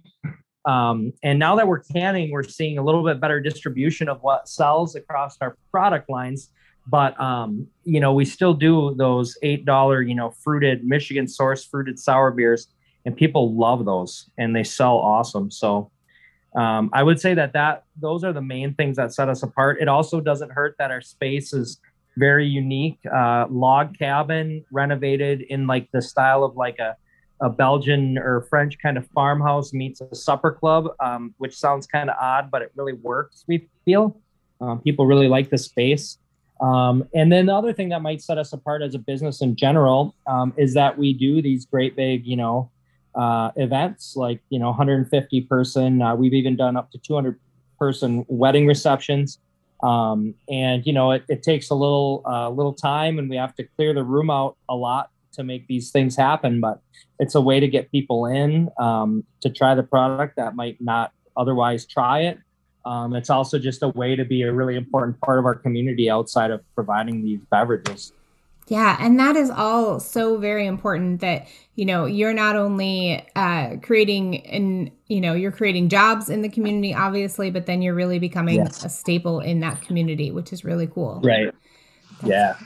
Um, 0.64 1.12
and 1.22 1.38
now 1.38 1.56
that 1.56 1.66
we're 1.66 1.80
canning, 1.80 2.30
we're 2.30 2.44
seeing 2.44 2.78
a 2.78 2.84
little 2.84 3.04
bit 3.04 3.20
better 3.20 3.40
distribution 3.40 4.08
of 4.08 4.22
what 4.22 4.48
sells 4.48 4.94
across 4.94 5.36
our 5.40 5.56
product 5.70 6.08
lines. 6.08 6.50
But 6.86 7.18
um, 7.20 7.66
you 7.84 8.00
know, 8.00 8.12
we 8.12 8.24
still 8.24 8.54
do 8.54 8.94
those 8.96 9.36
eight 9.42 9.64
dollar, 9.64 10.02
you 10.02 10.14
know, 10.14 10.30
fruited 10.30 10.84
Michigan 10.84 11.28
source 11.28 11.64
fruited 11.64 11.98
sour 11.98 12.30
beers, 12.30 12.68
and 13.04 13.16
people 13.16 13.54
love 13.56 13.84
those, 13.84 14.30
and 14.38 14.54
they 14.54 14.64
sell 14.64 14.96
awesome. 14.96 15.50
So 15.50 15.90
um, 16.54 16.90
I 16.92 17.02
would 17.02 17.20
say 17.20 17.34
that 17.34 17.52
that 17.54 17.84
those 18.00 18.24
are 18.24 18.32
the 18.32 18.42
main 18.42 18.74
things 18.74 18.96
that 18.96 19.14
set 19.14 19.28
us 19.28 19.42
apart. 19.42 19.78
It 19.80 19.88
also 19.88 20.20
doesn't 20.20 20.50
hurt 20.50 20.76
that 20.78 20.90
our 20.90 21.00
space 21.00 21.52
is 21.52 21.78
very 22.16 22.46
unique. 22.46 22.98
Uh, 23.06 23.46
log 23.48 23.96
cabin 23.98 24.64
renovated 24.70 25.42
in 25.42 25.66
like 25.66 25.88
the 25.92 26.02
style 26.02 26.44
of 26.44 26.56
like 26.56 26.78
a, 26.78 26.96
a 27.40 27.48
Belgian 27.48 28.18
or 28.18 28.42
French 28.50 28.78
kind 28.78 28.98
of 28.98 29.06
farmhouse 29.08 29.72
meets 29.72 30.00
a 30.00 30.14
supper 30.14 30.52
club, 30.52 30.88
um, 31.00 31.34
which 31.38 31.56
sounds 31.56 31.86
kind 31.86 32.10
of 32.10 32.16
odd, 32.20 32.50
but 32.50 32.60
it 32.60 32.70
really 32.76 32.92
works. 32.92 33.44
We 33.46 33.68
feel 33.84 34.20
um, 34.60 34.80
people 34.80 35.06
really 35.06 35.28
like 35.28 35.50
the 35.50 35.58
space. 35.58 36.18
Um, 36.62 37.08
and 37.12 37.32
then 37.32 37.46
the 37.46 37.54
other 37.54 37.72
thing 37.72 37.88
that 37.88 38.02
might 38.02 38.22
set 38.22 38.38
us 38.38 38.52
apart 38.52 38.82
as 38.82 38.94
a 38.94 38.98
business 38.98 39.42
in 39.42 39.56
general 39.56 40.14
um, 40.28 40.54
is 40.56 40.74
that 40.74 40.96
we 40.96 41.12
do 41.12 41.42
these 41.42 41.66
great 41.66 41.96
big, 41.96 42.24
you 42.24 42.36
know, 42.36 42.70
uh, 43.14 43.50
events 43.56 44.16
like 44.16 44.40
you 44.48 44.58
know 44.58 44.68
150 44.68 45.42
person 45.42 46.00
uh, 46.00 46.14
we've 46.14 46.32
even 46.32 46.56
done 46.56 46.76
up 46.76 46.90
to 46.90 46.98
200 46.98 47.38
person 47.78 48.24
wedding 48.28 48.66
receptions. 48.66 49.38
Um, 49.82 50.34
and 50.48 50.86
you 50.86 50.92
know 50.92 51.10
it, 51.10 51.24
it 51.28 51.42
takes 51.42 51.70
a 51.70 51.74
little 51.74 52.22
uh, 52.24 52.48
little 52.48 52.72
time 52.72 53.18
and 53.18 53.28
we 53.28 53.36
have 53.36 53.54
to 53.56 53.64
clear 53.76 53.92
the 53.92 54.04
room 54.04 54.30
out 54.30 54.56
a 54.68 54.76
lot 54.76 55.10
to 55.32 55.42
make 55.42 55.66
these 55.66 55.90
things 55.90 56.14
happen 56.14 56.60
but 56.60 56.80
it's 57.18 57.34
a 57.34 57.40
way 57.40 57.58
to 57.58 57.66
get 57.66 57.90
people 57.90 58.26
in 58.26 58.68
um, 58.78 59.24
to 59.40 59.50
try 59.50 59.74
the 59.74 59.82
product 59.82 60.36
that 60.36 60.54
might 60.54 60.76
not 60.80 61.10
otherwise 61.36 61.84
try 61.84 62.20
it 62.20 62.38
um, 62.84 63.14
it's 63.14 63.30
also 63.30 63.58
just 63.58 63.82
a 63.82 63.88
way 63.88 64.16
to 64.16 64.24
be 64.24 64.42
a 64.42 64.52
really 64.52 64.76
important 64.76 65.20
part 65.20 65.38
of 65.38 65.44
our 65.44 65.54
community 65.54 66.10
outside 66.10 66.50
of 66.50 66.60
providing 66.74 67.22
these 67.22 67.40
beverages 67.50 68.12
yeah, 68.68 68.96
and 69.00 69.18
that 69.18 69.36
is 69.36 69.50
all 69.50 69.98
so 69.98 70.38
very 70.38 70.66
important 70.66 71.20
that, 71.20 71.46
you 71.74 71.84
know, 71.84 72.06
you're 72.06 72.32
not 72.32 72.56
only 72.56 73.26
uh, 73.34 73.76
creating 73.82 74.46
and, 74.46 74.90
you 75.08 75.20
know, 75.20 75.34
you're 75.34 75.52
creating 75.52 75.88
jobs 75.88 76.30
in 76.30 76.42
the 76.42 76.48
community, 76.48 76.94
obviously, 76.94 77.50
but 77.50 77.66
then 77.66 77.82
you're 77.82 77.94
really 77.94 78.18
becoming 78.18 78.56
yes. 78.56 78.84
a 78.84 78.88
staple 78.88 79.40
in 79.40 79.60
that 79.60 79.82
community, 79.82 80.30
which 80.30 80.52
is 80.52 80.64
really 80.64 80.86
cool. 80.86 81.20
Right. 81.24 81.52
That's 82.22 82.30
yeah. 82.30 82.56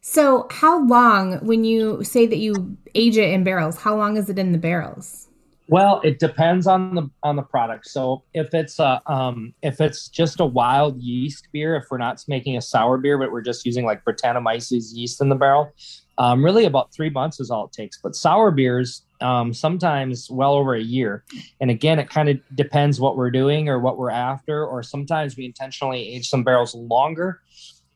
So, 0.00 0.48
how 0.50 0.84
long, 0.86 1.38
when 1.46 1.64
you 1.64 2.02
say 2.04 2.26
that 2.26 2.38
you 2.38 2.76
age 2.94 3.16
it 3.16 3.30
in 3.32 3.44
barrels, 3.44 3.76
how 3.76 3.96
long 3.96 4.16
is 4.16 4.28
it 4.28 4.38
in 4.38 4.52
the 4.52 4.58
barrels? 4.58 5.27
Well, 5.70 6.00
it 6.02 6.18
depends 6.18 6.66
on 6.66 6.94
the 6.94 7.10
on 7.22 7.36
the 7.36 7.42
product. 7.42 7.86
So 7.88 8.24
if 8.32 8.54
it's 8.54 8.78
a 8.78 9.02
um, 9.06 9.52
if 9.62 9.82
it's 9.82 10.08
just 10.08 10.40
a 10.40 10.46
wild 10.46 10.98
yeast 11.00 11.46
beer, 11.52 11.76
if 11.76 11.84
we're 11.90 11.98
not 11.98 12.24
making 12.26 12.56
a 12.56 12.62
sour 12.62 12.96
beer, 12.96 13.18
but 13.18 13.30
we're 13.30 13.42
just 13.42 13.66
using 13.66 13.84
like 13.84 14.02
Brettanomyces 14.02 14.94
yeast 14.94 15.20
in 15.20 15.28
the 15.28 15.34
barrel, 15.34 15.70
um, 16.16 16.42
really 16.42 16.64
about 16.64 16.92
three 16.94 17.10
months 17.10 17.38
is 17.38 17.50
all 17.50 17.66
it 17.66 17.72
takes. 17.72 18.00
But 18.02 18.16
sour 18.16 18.50
beers, 18.50 19.02
um, 19.20 19.52
sometimes 19.52 20.30
well 20.30 20.54
over 20.54 20.74
a 20.74 20.82
year. 20.82 21.22
And 21.60 21.70
again, 21.70 21.98
it 21.98 22.08
kind 22.08 22.30
of 22.30 22.40
depends 22.54 22.98
what 22.98 23.18
we're 23.18 23.30
doing 23.30 23.68
or 23.68 23.78
what 23.78 23.98
we're 23.98 24.10
after. 24.10 24.64
Or 24.64 24.82
sometimes 24.82 25.36
we 25.36 25.44
intentionally 25.44 26.14
age 26.14 26.30
some 26.30 26.44
barrels 26.44 26.74
longer 26.74 27.40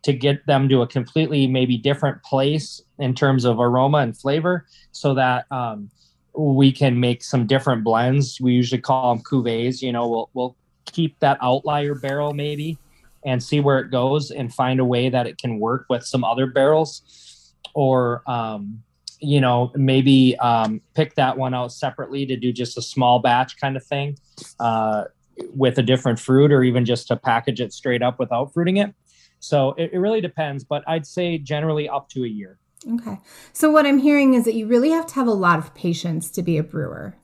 to 0.03 0.13
get 0.13 0.45
them 0.47 0.69
to 0.69 0.83
a 0.83 0.87
completely 0.87 1.47
maybe 1.47 1.79
different 1.79 2.23
place 2.23 2.83
in 2.99 3.15
terms 3.15 3.47
of 3.47 3.61
aroma 3.61 3.99
and 3.99 4.19
flavor, 4.19 4.67
so 4.91 5.15
that 5.15 5.47
um, 5.51 5.91
we 6.35 6.73
can 6.73 6.99
make 6.99 7.23
some 7.23 7.47
different 7.47 7.85
blends. 7.85 8.41
We 8.41 8.53
usually 8.53 8.81
call 8.81 9.15
them 9.15 9.25
cuvées. 9.25 9.83
You 9.83 9.93
know, 9.93 10.09
we'll 10.09 10.31
we'll 10.35 10.57
keep 10.87 11.19
that 11.21 11.39
outlier 11.41 11.95
barrel 11.95 12.33
maybe 12.33 12.79
and 13.25 13.43
see 13.43 13.61
where 13.61 13.79
it 13.79 13.91
goes 13.91 14.31
and 14.31 14.53
find 14.53 14.81
a 14.81 14.85
way 14.85 15.09
that 15.09 15.27
it 15.27 15.39
can 15.39 15.59
work 15.59 15.87
with 15.89 16.05
some 16.05 16.25
other 16.25 16.47
barrels, 16.47 17.55
or 17.75 18.23
um, 18.27 18.83
you 19.21 19.41
know 19.41 19.71
maybe 19.75 20.37
um, 20.39 20.81
pick 20.95 21.15
that 21.15 21.37
one 21.37 21.55
out 21.55 21.73
separately 21.73 22.27
to 22.27 22.37
do 22.37 22.53
just 22.53 22.79
a 22.79 22.83
small 22.83 23.19
batch 23.19 23.59
kind 23.61 23.77
of 23.77 23.85
thing 23.85 24.17
uh, 24.59 25.05
with 25.55 25.79
a 25.79 25.83
different 25.83 26.19
fruit, 26.19 26.51
or 26.53 26.63
even 26.63 26.85
just 26.85 27.09
to 27.09 27.17
package 27.17 27.61
it 27.61 27.73
straight 27.73 28.03
up 28.03 28.19
without 28.19 28.53
fruiting 28.53 28.79
it. 28.79 28.95
So 29.41 29.71
it, 29.73 29.91
it 29.93 29.99
really 29.99 30.21
depends, 30.21 30.63
but 30.63 30.85
I'd 30.87 31.07
say 31.07 31.37
generally 31.37 31.89
up 31.89 32.09
to 32.11 32.25
a 32.25 32.29
year. 32.29 32.59
Okay. 32.89 33.21
So 33.53 33.71
what 33.71 33.87
I'm 33.87 33.99
hearing 33.99 34.35
is 34.35 34.45
that 34.45 34.55
you 34.55 34.67
really 34.67 34.91
have 34.91 35.07
to 35.07 35.15
have 35.15 35.27
a 35.27 35.33
lot 35.33 35.59
of 35.59 35.75
patience 35.75 36.31
to 36.33 36.43
be 36.43 36.57
a 36.57 36.63
brewer. 36.63 37.17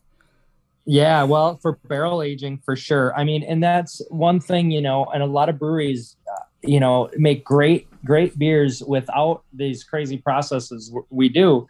Yeah, 0.91 1.25
well, 1.25 1.59
for 1.61 1.79
barrel 1.87 2.23
aging, 2.23 2.63
for 2.65 2.75
sure. 2.75 3.15
I 3.15 3.25
mean, 3.25 3.43
and 3.43 3.63
that's 3.63 4.01
one 4.09 4.41
thing, 4.41 4.71
you 4.71 4.81
know, 4.81 5.05
and 5.07 5.23
a 5.23 5.27
lot 5.27 5.51
of 5.51 5.59
breweries, 5.59 6.17
uh, 6.27 6.45
you 6.63 6.81
know, 6.81 7.11
make 7.17 7.45
great, 7.45 7.87
great 8.05 8.39
beers 8.39 8.83
without 8.83 9.43
these 9.53 9.85
crazy 9.85 10.17
processes 10.17 10.91
we 11.11 11.29
do. 11.29 11.67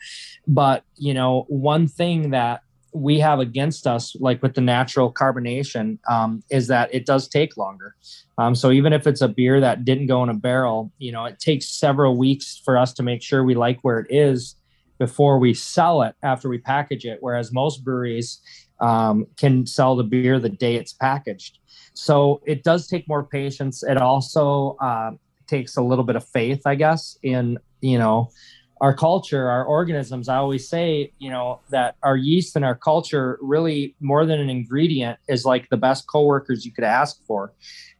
But, 0.46 0.84
you 0.96 1.14
know, 1.14 1.46
one 1.48 1.88
thing 1.88 2.30
that 2.30 2.62
we 2.98 3.18
have 3.20 3.40
against 3.40 3.86
us, 3.86 4.16
like 4.20 4.42
with 4.42 4.54
the 4.54 4.60
natural 4.60 5.12
carbonation, 5.12 5.98
um, 6.08 6.42
is 6.50 6.66
that 6.68 6.92
it 6.92 7.06
does 7.06 7.28
take 7.28 7.56
longer. 7.56 7.94
Um, 8.38 8.54
so 8.54 8.70
even 8.70 8.92
if 8.92 9.06
it's 9.06 9.20
a 9.20 9.28
beer 9.28 9.60
that 9.60 9.84
didn't 9.84 10.06
go 10.06 10.22
in 10.22 10.28
a 10.28 10.34
barrel, 10.34 10.92
you 10.98 11.12
know, 11.12 11.24
it 11.24 11.38
takes 11.38 11.68
several 11.68 12.16
weeks 12.16 12.60
for 12.64 12.76
us 12.76 12.92
to 12.94 13.02
make 13.02 13.22
sure 13.22 13.44
we 13.44 13.54
like 13.54 13.80
where 13.82 14.00
it 14.00 14.06
is 14.10 14.56
before 14.98 15.38
we 15.38 15.54
sell 15.54 16.02
it 16.02 16.14
after 16.22 16.48
we 16.48 16.58
package 16.58 17.04
it. 17.04 17.18
Whereas 17.20 17.52
most 17.52 17.84
breweries 17.84 18.40
um, 18.80 19.26
can 19.36 19.66
sell 19.66 19.96
the 19.96 20.04
beer 20.04 20.38
the 20.38 20.48
day 20.48 20.76
it's 20.76 20.92
packaged. 20.92 21.58
So 21.94 22.40
it 22.46 22.62
does 22.64 22.86
take 22.86 23.08
more 23.08 23.24
patience. 23.24 23.82
It 23.82 23.98
also 23.98 24.76
uh, 24.80 25.12
takes 25.46 25.76
a 25.76 25.82
little 25.82 26.04
bit 26.04 26.16
of 26.16 26.26
faith, 26.28 26.62
I 26.66 26.74
guess, 26.74 27.18
in 27.22 27.58
you 27.80 27.98
know 27.98 28.30
our 28.80 28.94
culture, 28.94 29.48
our 29.48 29.64
organisms. 29.64 30.28
I 30.28 30.36
always 30.36 30.68
say, 30.68 31.12
you 31.18 31.30
know, 31.30 31.60
that 31.70 31.96
our 32.02 32.16
yeast 32.16 32.56
and 32.56 32.64
our 32.64 32.74
culture 32.74 33.38
really 33.40 33.94
more 34.00 34.24
than 34.26 34.40
an 34.40 34.50
ingredient 34.50 35.18
is 35.28 35.44
like 35.44 35.68
the 35.68 35.76
best 35.76 36.06
coworkers 36.06 36.64
you 36.64 36.72
could 36.72 36.84
ask 36.84 37.22
for, 37.26 37.52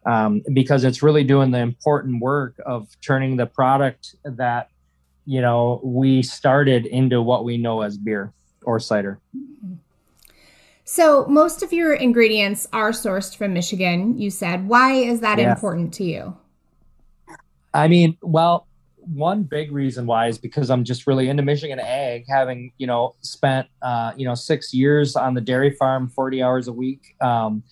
um, 0.06 0.42
because 0.52 0.84
it's 0.84 1.02
really 1.02 1.24
doing 1.24 1.50
the 1.50 1.58
important 1.58 2.20
work 2.20 2.54
of 2.64 2.88
turning 3.00 3.36
the 3.36 3.46
product 3.46 4.14
that 4.24 4.70
you 5.26 5.40
know 5.40 5.80
we 5.82 6.22
started 6.22 6.86
into 6.86 7.20
what 7.20 7.44
we 7.44 7.58
know 7.58 7.82
as 7.82 7.98
beer 7.98 8.32
or 8.62 8.78
cider. 8.78 9.18
So 10.84 11.26
most 11.26 11.62
of 11.62 11.70
your 11.70 11.92
ingredients 11.92 12.66
are 12.72 12.92
sourced 12.92 13.36
from 13.36 13.52
Michigan. 13.52 14.18
You 14.18 14.30
said, 14.30 14.68
why 14.68 14.92
is 14.92 15.20
that 15.20 15.38
yeah. 15.38 15.52
important 15.52 15.92
to 15.94 16.04
you? 16.04 16.34
I 17.74 17.88
mean, 17.88 18.16
well, 18.22 18.67
one 19.12 19.42
big 19.42 19.72
reason 19.72 20.06
why 20.06 20.28
is 20.28 20.38
because 20.38 20.70
I'm 20.70 20.84
just 20.84 21.06
really 21.06 21.28
into 21.28 21.42
Michigan 21.42 21.78
ag, 21.80 22.24
having 22.28 22.72
you 22.78 22.86
know 22.86 23.14
spent 23.22 23.68
uh, 23.82 24.12
you 24.16 24.26
know 24.26 24.34
six 24.34 24.74
years 24.74 25.16
on 25.16 25.34
the 25.34 25.40
dairy 25.40 25.70
farm, 25.70 26.08
40 26.08 26.42
hours 26.42 26.68
a 26.68 26.72
week. 26.72 27.14
Um, 27.20 27.62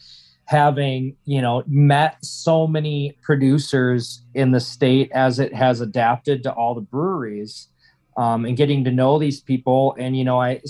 having 0.46 1.16
you 1.24 1.42
know 1.42 1.62
met 1.66 2.24
so 2.24 2.66
many 2.66 3.16
producers 3.20 4.22
in 4.34 4.52
the 4.52 4.60
state 4.60 5.10
as 5.12 5.38
it 5.38 5.52
has 5.52 5.80
adapted 5.80 6.42
to 6.42 6.52
all 6.52 6.74
the 6.74 6.80
breweries 6.80 7.68
um, 8.16 8.44
and 8.44 8.56
getting 8.56 8.84
to 8.84 8.92
know 8.92 9.18
these 9.18 9.40
people 9.40 9.94
and 9.98 10.16
you 10.16 10.24
know 10.24 10.40
i 10.40 10.60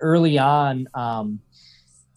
early 0.00 0.38
on 0.38 0.88
um, 0.94 1.38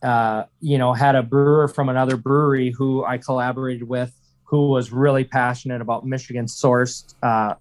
uh, 0.01 0.43
you 0.61 0.77
know 0.77 0.93
had 0.93 1.15
a 1.15 1.21
brewer 1.21 1.67
from 1.67 1.89
another 1.89 2.15
brewery 2.15 2.71
who 2.71 3.03
i 3.03 3.17
collaborated 3.17 3.83
with 3.83 4.13
who 4.45 4.69
was 4.69 4.93
really 4.93 5.25
passionate 5.25 5.81
about 5.81 6.05
michigan 6.05 6.45
sourced 6.45 7.15
uh, 7.21 7.53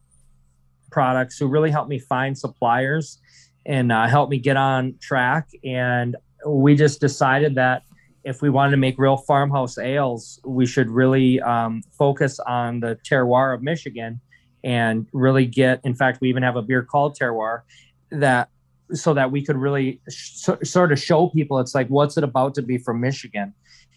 products 0.90 1.38
who 1.38 1.47
really 1.47 1.71
helped 1.71 1.90
me 1.90 1.99
find 1.99 2.37
suppliers 2.37 3.18
and 3.66 3.92
uh, 3.92 4.07
helped 4.07 4.30
me 4.30 4.38
get 4.38 4.57
on 4.57 4.95
track 5.00 5.49
and 5.64 6.16
we 6.47 6.75
just 6.75 7.00
decided 7.00 7.54
that 7.57 7.83
if 8.25 8.42
we 8.42 8.50
wanted 8.50 8.73
to 8.73 8.76
make 8.76 8.99
real 8.99 9.16
farmhouse 9.16 9.78
ales, 9.78 10.40
we 10.45 10.66
should 10.66 10.88
really 10.90 11.40
um, 11.40 11.83
focus 11.97 12.38
on 12.40 12.80
the 12.80 12.99
terroir 13.09 13.54
of 13.54 13.62
Michigan 13.62 14.21
and 14.64 15.07
really 15.12 15.47
get. 15.47 15.80
In 15.85 15.95
fact, 15.95 16.21
we 16.21 16.28
even 16.28 16.42
have 16.42 16.57
a 16.57 16.62
beer 16.62 16.83
called 16.83 17.16
terroir 17.18 17.62
that 18.11 18.49
so 18.92 19.14
that 19.14 19.30
we 19.30 19.45
could 19.45 19.57
really 19.57 20.00
sh- 20.11 20.49
sort 20.62 20.92
of 20.92 20.99
show 20.99 21.28
people 21.28 21.59
it's 21.59 21.75
like 21.75 21.88
what's 21.88 22.16
it 22.16 22.25
about 22.25 22.54
to 22.54 22.62
be 22.62 22.78
from 22.78 23.00
Michigan. 23.00 23.54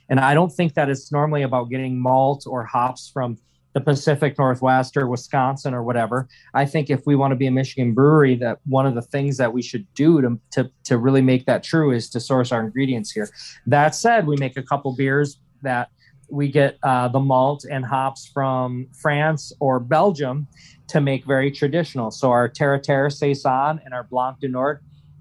And 0.10 0.20
I 0.20 0.34
don't 0.34 0.52
think 0.52 0.74
that 0.74 0.90
it's 0.90 1.12
normally 1.12 1.44
about 1.44 1.70
getting 1.70 2.00
malt 2.00 2.44
or 2.46 2.66
hops 2.66 3.10
from 3.10 3.38
the 3.74 3.82
Pacific 3.82 4.38
Northwest 4.38 4.98
or 4.98 5.08
Wisconsin 5.08 5.74
or 5.74 5.84
whatever. 5.84 6.28
I 6.54 6.66
think 6.66 6.90
if 6.90 7.06
we 7.06 7.16
want 7.16 7.32
to 7.32 7.36
be 7.36 7.48
a 7.48 7.52
Michigan 7.52 7.94
brewery, 7.94 8.36
that 8.36 8.60
one 8.66 8.86
of 8.86 8.96
the 8.96 9.02
things 9.02 9.38
that 9.38 9.54
we 9.54 9.62
should 9.62 9.88
do 9.94 10.22
to, 10.22 10.40
to, 10.52 10.72
to 10.86 10.98
really 10.98 11.22
make 11.22 11.46
that 11.46 11.64
true 11.64 11.92
is 11.92 12.10
to 12.10 12.20
source 12.20 12.52
our 12.52 12.62
ingredients 12.62 13.12
here. 13.12 13.30
That 13.66 13.96
said, 13.96 14.28
we 14.28 14.36
make 14.38 14.58
a 14.58 14.64
couple 14.64 14.94
beers 14.96 15.38
that 15.62 15.90
we 16.30 16.50
get 16.50 16.78
uh, 16.84 17.08
the 17.10 17.20
malt 17.20 17.66
and 17.70 17.86
hops 17.86 18.30
from 18.34 18.88
France 18.94 19.52
or 19.60 19.80
Belgium 19.80 20.48
to 20.88 21.02
make 21.02 21.26
very 21.26 21.52
traditional. 21.52 22.10
So 22.10 22.32
our 22.32 22.48
Terre 22.48 22.80
Terre 22.80 23.10
Saison 23.10 23.82
and 23.84 23.94
our 23.94 24.04
Blanc 24.04 24.40
du 24.40 24.48
Nord, 24.48 24.80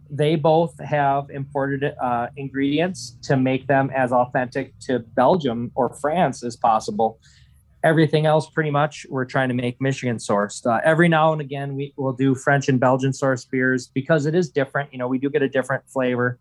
they 0.09 0.37
both 0.37 0.79
have 0.81 1.31
imported 1.31 1.95
uh, 2.01 2.29
ingredients 2.37 3.17
to 3.23 3.37
make 3.37 3.67
them 3.67 3.91
as 3.95 4.13
authentic 4.13 4.77
to 4.81 5.01
Belgium 5.01 5.71
or 5.75 5.95
France 5.95 6.43
as 6.45 6.57
possible 6.57 7.21
everything 7.83 8.27
else 8.27 8.49
pretty 8.51 8.71
much 8.71 9.07
we're 9.09 9.25
trying 9.25 9.49
to 9.49 9.55
make 9.55 9.81
michigan 9.81 10.17
sourced 10.17 10.67
uh, 10.67 10.81
every 10.85 11.09
now 11.09 11.33
and 11.33 11.41
again 11.41 11.75
we 11.75 11.93
will 11.97 12.13
do 12.13 12.35
french 12.35 12.69
and 12.69 12.81
belgian 12.81 13.13
sourced 13.13 13.49
beers 13.51 13.89
because 13.89 14.27
it 14.27 14.35
is 14.35 14.49
different. 14.51 14.93
You 14.93 14.99
know 14.99 15.09
we 15.09 15.19
do 15.19 15.31
get 15.31 15.43
a 15.43 15.49
different 15.49 15.85
flavor 15.89 16.39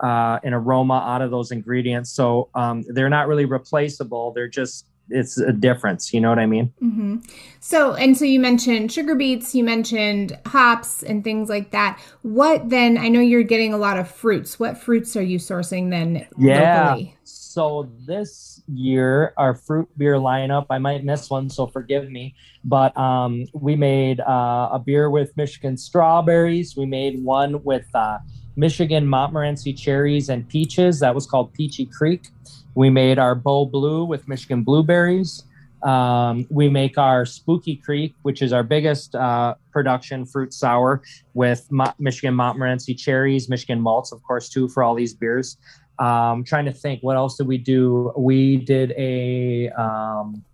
uh, 0.00 0.38
and 0.42 0.54
aroma 0.54 1.04
out 1.06 1.22
of 1.22 1.30
those 1.30 1.52
ingredients. 1.52 2.10
So 2.10 2.48
um, 2.54 2.84
they're 2.88 3.10
not 3.10 3.28
really 3.28 3.44
replaceable. 3.44 4.32
They're 4.32 4.48
just 4.48 4.86
it's 5.08 5.36
a 5.38 5.52
difference. 5.52 6.14
You 6.14 6.20
know 6.20 6.30
what 6.30 6.38
i 6.38 6.46
mean? 6.46 6.72
Mm-hmm. 6.82 7.18
so 7.60 7.94
and 7.94 8.16
so 8.16 8.24
you 8.24 8.40
mentioned 8.40 8.92
sugar 8.92 9.14
beets 9.14 9.54
you 9.54 9.64
mentioned 9.64 10.38
hops 10.46 11.02
and 11.02 11.22
things 11.22 11.48
like 11.48 11.70
that. 11.72 12.00
What 12.22 12.70
then 12.70 12.96
i 12.98 13.08
know 13.08 13.20
you're 13.20 13.42
getting 13.42 13.74
a 13.74 13.78
lot 13.78 13.98
of 13.98 14.10
fruits. 14.10 14.58
What 14.58 14.78
fruits 14.78 15.16
are 15.16 15.22
you 15.22 15.38
sourcing 15.38 15.90
then 15.90 16.26
yeah. 16.38 16.90
locally? 16.90 17.16
So 17.52 17.90
this 18.06 18.62
year 18.66 19.34
our 19.36 19.54
fruit 19.54 19.88
beer 19.98 20.14
lineup 20.14 20.66
i 20.70 20.78
might 20.78 21.04
miss 21.04 21.28
one 21.30 21.48
so 21.50 21.66
forgive 21.66 22.10
me. 22.10 22.34
But 22.64 22.96
um, 22.96 23.46
we 23.52 23.76
made 23.76 24.20
uh, 24.20 24.70
a 24.72 24.78
beer 24.78 25.10
with 25.10 25.36
michigan 25.36 25.76
strawberries. 25.76 26.76
We 26.76 26.86
made 26.86 27.22
one 27.22 27.62
with 27.64 27.86
uh, 27.94 28.18
michigan 28.56 29.06
montmorency 29.06 29.72
cherries 29.72 30.28
and 30.28 30.48
peaches. 30.48 31.00
That 31.00 31.14
was 31.14 31.26
called 31.26 31.52
peachy 31.54 31.86
creek. 31.86 32.28
We 32.74 32.90
made 32.90 33.18
our 33.18 33.34
bow 33.34 33.66
blue 33.66 34.04
with 34.04 34.28
michigan 34.28 34.62
blueberries. 34.62 35.44
Um, 35.82 36.46
we 36.48 36.68
make 36.68 36.96
our 36.96 37.26
spooky 37.26 37.74
creek 37.74 38.14
which 38.22 38.40
is 38.40 38.52
our 38.52 38.62
biggest 38.62 39.16
uh, 39.16 39.56
production 39.72 40.24
fruit 40.24 40.54
sour 40.54 41.02
with 41.34 41.66
Mo- 41.72 41.92
michigan 41.98 42.34
montmorency 42.34 42.94
cherries 42.94 43.48
michigan 43.48 43.80
malts 43.80 44.12
of 44.12 44.22
course 44.22 44.48
too 44.48 44.68
for 44.68 44.84
all 44.84 44.94
these 44.94 45.12
beers 45.12 45.56
um, 46.02 46.42
trying 46.42 46.64
to 46.64 46.72
think, 46.72 47.00
what 47.02 47.16
else 47.16 47.36
did 47.36 47.46
we 47.46 47.58
do? 47.58 48.12
We 48.16 48.56
did 48.56 48.92
a, 48.96 49.68
um, 49.70 50.44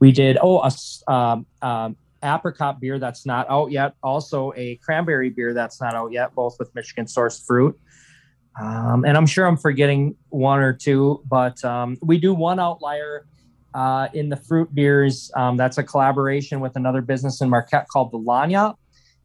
we 0.00 0.12
did 0.12 0.38
oh 0.40 0.62
a 0.62 1.12
um, 1.12 1.46
um, 1.60 1.96
apricot 2.22 2.80
beer 2.80 2.98
that's 2.98 3.26
not 3.26 3.48
out 3.50 3.70
yet. 3.70 3.94
Also 4.02 4.52
a 4.56 4.76
cranberry 4.76 5.28
beer 5.28 5.52
that's 5.52 5.78
not 5.80 5.94
out 5.94 6.10
yet, 6.10 6.34
both 6.34 6.56
with 6.58 6.74
Michigan 6.74 7.04
sourced 7.04 7.44
fruit. 7.44 7.78
Um, 8.60 9.04
and 9.04 9.16
I'm 9.16 9.26
sure 9.26 9.46
I'm 9.46 9.58
forgetting 9.58 10.16
one 10.30 10.60
or 10.60 10.72
two, 10.72 11.22
but 11.28 11.62
um, 11.64 11.98
we 12.00 12.18
do 12.18 12.32
one 12.32 12.58
outlier 12.58 13.26
uh, 13.74 14.08
in 14.14 14.30
the 14.30 14.36
fruit 14.36 14.74
beers. 14.74 15.30
Um, 15.36 15.58
that's 15.58 15.76
a 15.76 15.82
collaboration 15.82 16.60
with 16.60 16.76
another 16.76 17.02
business 17.02 17.42
in 17.42 17.50
Marquette 17.50 17.88
called 17.88 18.10
the 18.10 18.18
Lagniappe 18.18 18.76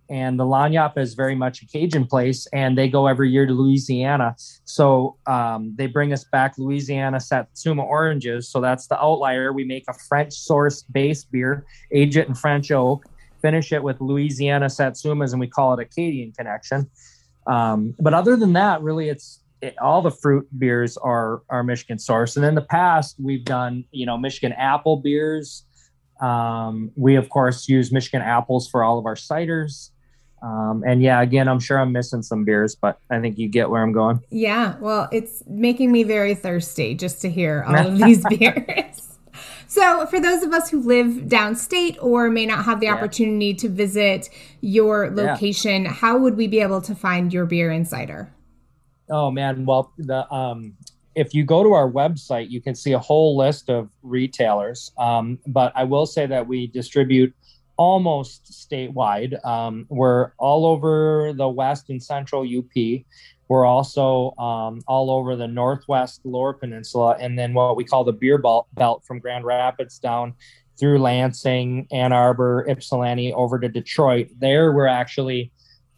and 0.10 0.40
the 0.40 0.44
Lagniappe 0.44 0.98
is 0.98 1.14
very 1.14 1.36
much 1.36 1.62
a 1.62 1.68
Cajun 1.68 2.06
place, 2.06 2.48
and 2.54 2.78
they 2.78 2.88
go 2.88 3.08
every 3.08 3.30
year 3.30 3.46
to 3.46 3.54
Louisiana. 3.54 4.36
So 4.66 5.18
um, 5.28 5.74
they 5.76 5.88
bring 5.88 6.14
us 6.14 6.24
back 6.24 6.58
Louisiana 6.58 7.20
Satsuma 7.20 7.84
oranges. 7.84 8.50
So 8.50 8.62
that's 8.62 8.88
the 8.88 9.00
outlier. 9.02 9.52
We 9.52 9.66
make 9.66 9.86
a 9.88 9.94
French 9.94 10.34
source 10.34 10.84
base 10.84 11.24
beer, 11.24 11.66
age 11.92 12.18
it 12.18 12.28
in 12.28 12.36
French 12.36 12.72
oak, 12.72 13.06
finish 13.42 13.72
it 13.72 13.84
with 13.84 14.00
Louisiana 14.00 14.68
Satsumas, 14.68 15.32
and 15.32 15.40
we 15.40 15.48
call 15.48 15.74
it 15.74 15.80
a 15.80 15.84
Acadian 15.84 16.32
Connection. 16.32 16.90
Um, 17.46 17.96
but 18.00 18.14
other 18.14 18.36
than 18.36 18.54
that, 18.54 18.82
really, 18.82 19.10
it's 19.10 19.42
it, 19.62 19.78
all 19.80 20.02
the 20.02 20.12
fruit 20.12 20.48
beers 20.58 20.98
are 20.98 21.42
are 21.50 21.64
Michigan 21.64 22.00
source. 22.00 22.38
And 22.38 22.46
in 22.46 22.56
the 22.56 22.62
past, 22.62 23.16
we've 23.20 23.46
done 23.46 23.86
you 23.92 24.06
know 24.06 24.18
Michigan 24.18 24.54
apple 24.54 24.98
beers. 24.98 25.64
Um, 26.22 26.92
we 26.96 27.16
of 27.16 27.30
course 27.30 27.68
use 27.70 27.92
Michigan 27.92 28.22
apples 28.22 28.70
for 28.70 28.84
all 28.84 29.00
of 29.00 29.06
our 29.06 29.16
ciders. 29.16 29.92
Um, 30.42 30.84
and 30.86 31.02
yeah, 31.02 31.22
again, 31.22 31.48
I'm 31.48 31.60
sure 31.60 31.80
I'm 31.80 31.92
missing 31.92 32.22
some 32.22 32.46
beers, 32.46 32.76
but 32.76 33.00
I 33.10 33.20
think 33.20 33.38
you 33.38 33.48
get 33.48 33.70
where 33.70 33.82
I'm 33.82 33.92
going. 33.92 34.22
Yeah, 34.30 34.76
well, 34.80 35.10
it's 35.12 35.44
making 35.48 35.92
me 35.92 36.04
very 36.04 36.36
thirsty 36.36 36.94
just 36.94 37.22
to 37.22 37.30
hear 37.30 37.64
all 37.68 37.76
of 37.76 37.98
these 38.04 38.24
beers. 38.26 39.18
So, 39.70 40.06
for 40.06 40.20
those 40.20 40.44
of 40.44 40.54
us 40.54 40.70
who 40.70 40.82
live 40.82 41.24
downstate 41.28 42.02
or 42.02 42.30
may 42.30 42.46
not 42.46 42.66
have 42.66 42.80
the 42.80 42.86
yeah. 42.86 42.96
opportunity 42.96 43.54
to 43.56 43.68
visit 43.68 44.30
your 44.62 45.12
location, 45.12 45.84
yeah. 45.84 45.92
how 45.92 46.18
would 46.18 46.38
we 46.38 46.48
be 46.48 46.62
able 46.62 46.82
to 46.82 46.96
find 46.96 47.34
your 47.34 47.46
beer 47.46 47.72
insider? 47.72 48.32
Oh 49.10 49.30
man, 49.32 49.66
well, 49.66 49.92
the 49.98 50.32
um, 50.34 50.74
if 51.16 51.34
you 51.34 51.44
go 51.44 51.64
to 51.64 51.74
our 51.74 51.92
website, 51.92 52.50
you 52.50 52.62
can 52.62 52.76
see 52.76 52.94
a 52.94 53.00
whole 53.00 53.36
list 53.36 53.70
of 53.70 53.90
retailers. 54.04 54.92
Um, 54.98 55.40
but 55.48 55.74
I 55.76 55.84
will 55.84 56.06
say 56.06 56.28
that 56.28 56.48
we 56.48 56.68
distribute 56.68 57.34
almost 57.78 58.52
statewide. 58.52 59.44
Um, 59.46 59.86
we're 59.90 60.32
all 60.38 60.66
over 60.66 61.34
the 61.34 61.48
West 61.48 61.90
and 61.90 62.02
Central 62.02 62.44
UP. 62.44 63.04
We're 63.48 63.66
also 63.66 64.36
um, 64.38 64.82
all 64.88 65.10
over 65.10 65.36
the 65.36 65.48
Northwest 65.48 66.22
Lower 66.26 66.54
Peninsula, 66.54 67.16
and 67.20 67.40
then 67.40 67.54
what 67.54 67.78
we 67.78 67.86
call 67.86 68.04
the 68.04 68.12
beer 68.12 68.38
belt, 68.38 68.68
from 69.06 69.20
Grand 69.20 69.46
Rapids 69.46 70.00
down 70.00 70.34
through 70.78 71.00
Lansing, 71.00 71.88
Ann 71.92 72.12
Arbor, 72.12 72.66
Ypsilanti, 72.70 73.34
over 73.34 73.58
to 73.60 73.70
Detroit. 73.70 74.30
There, 74.38 74.74
we're 74.74 74.86
actually 74.86 75.52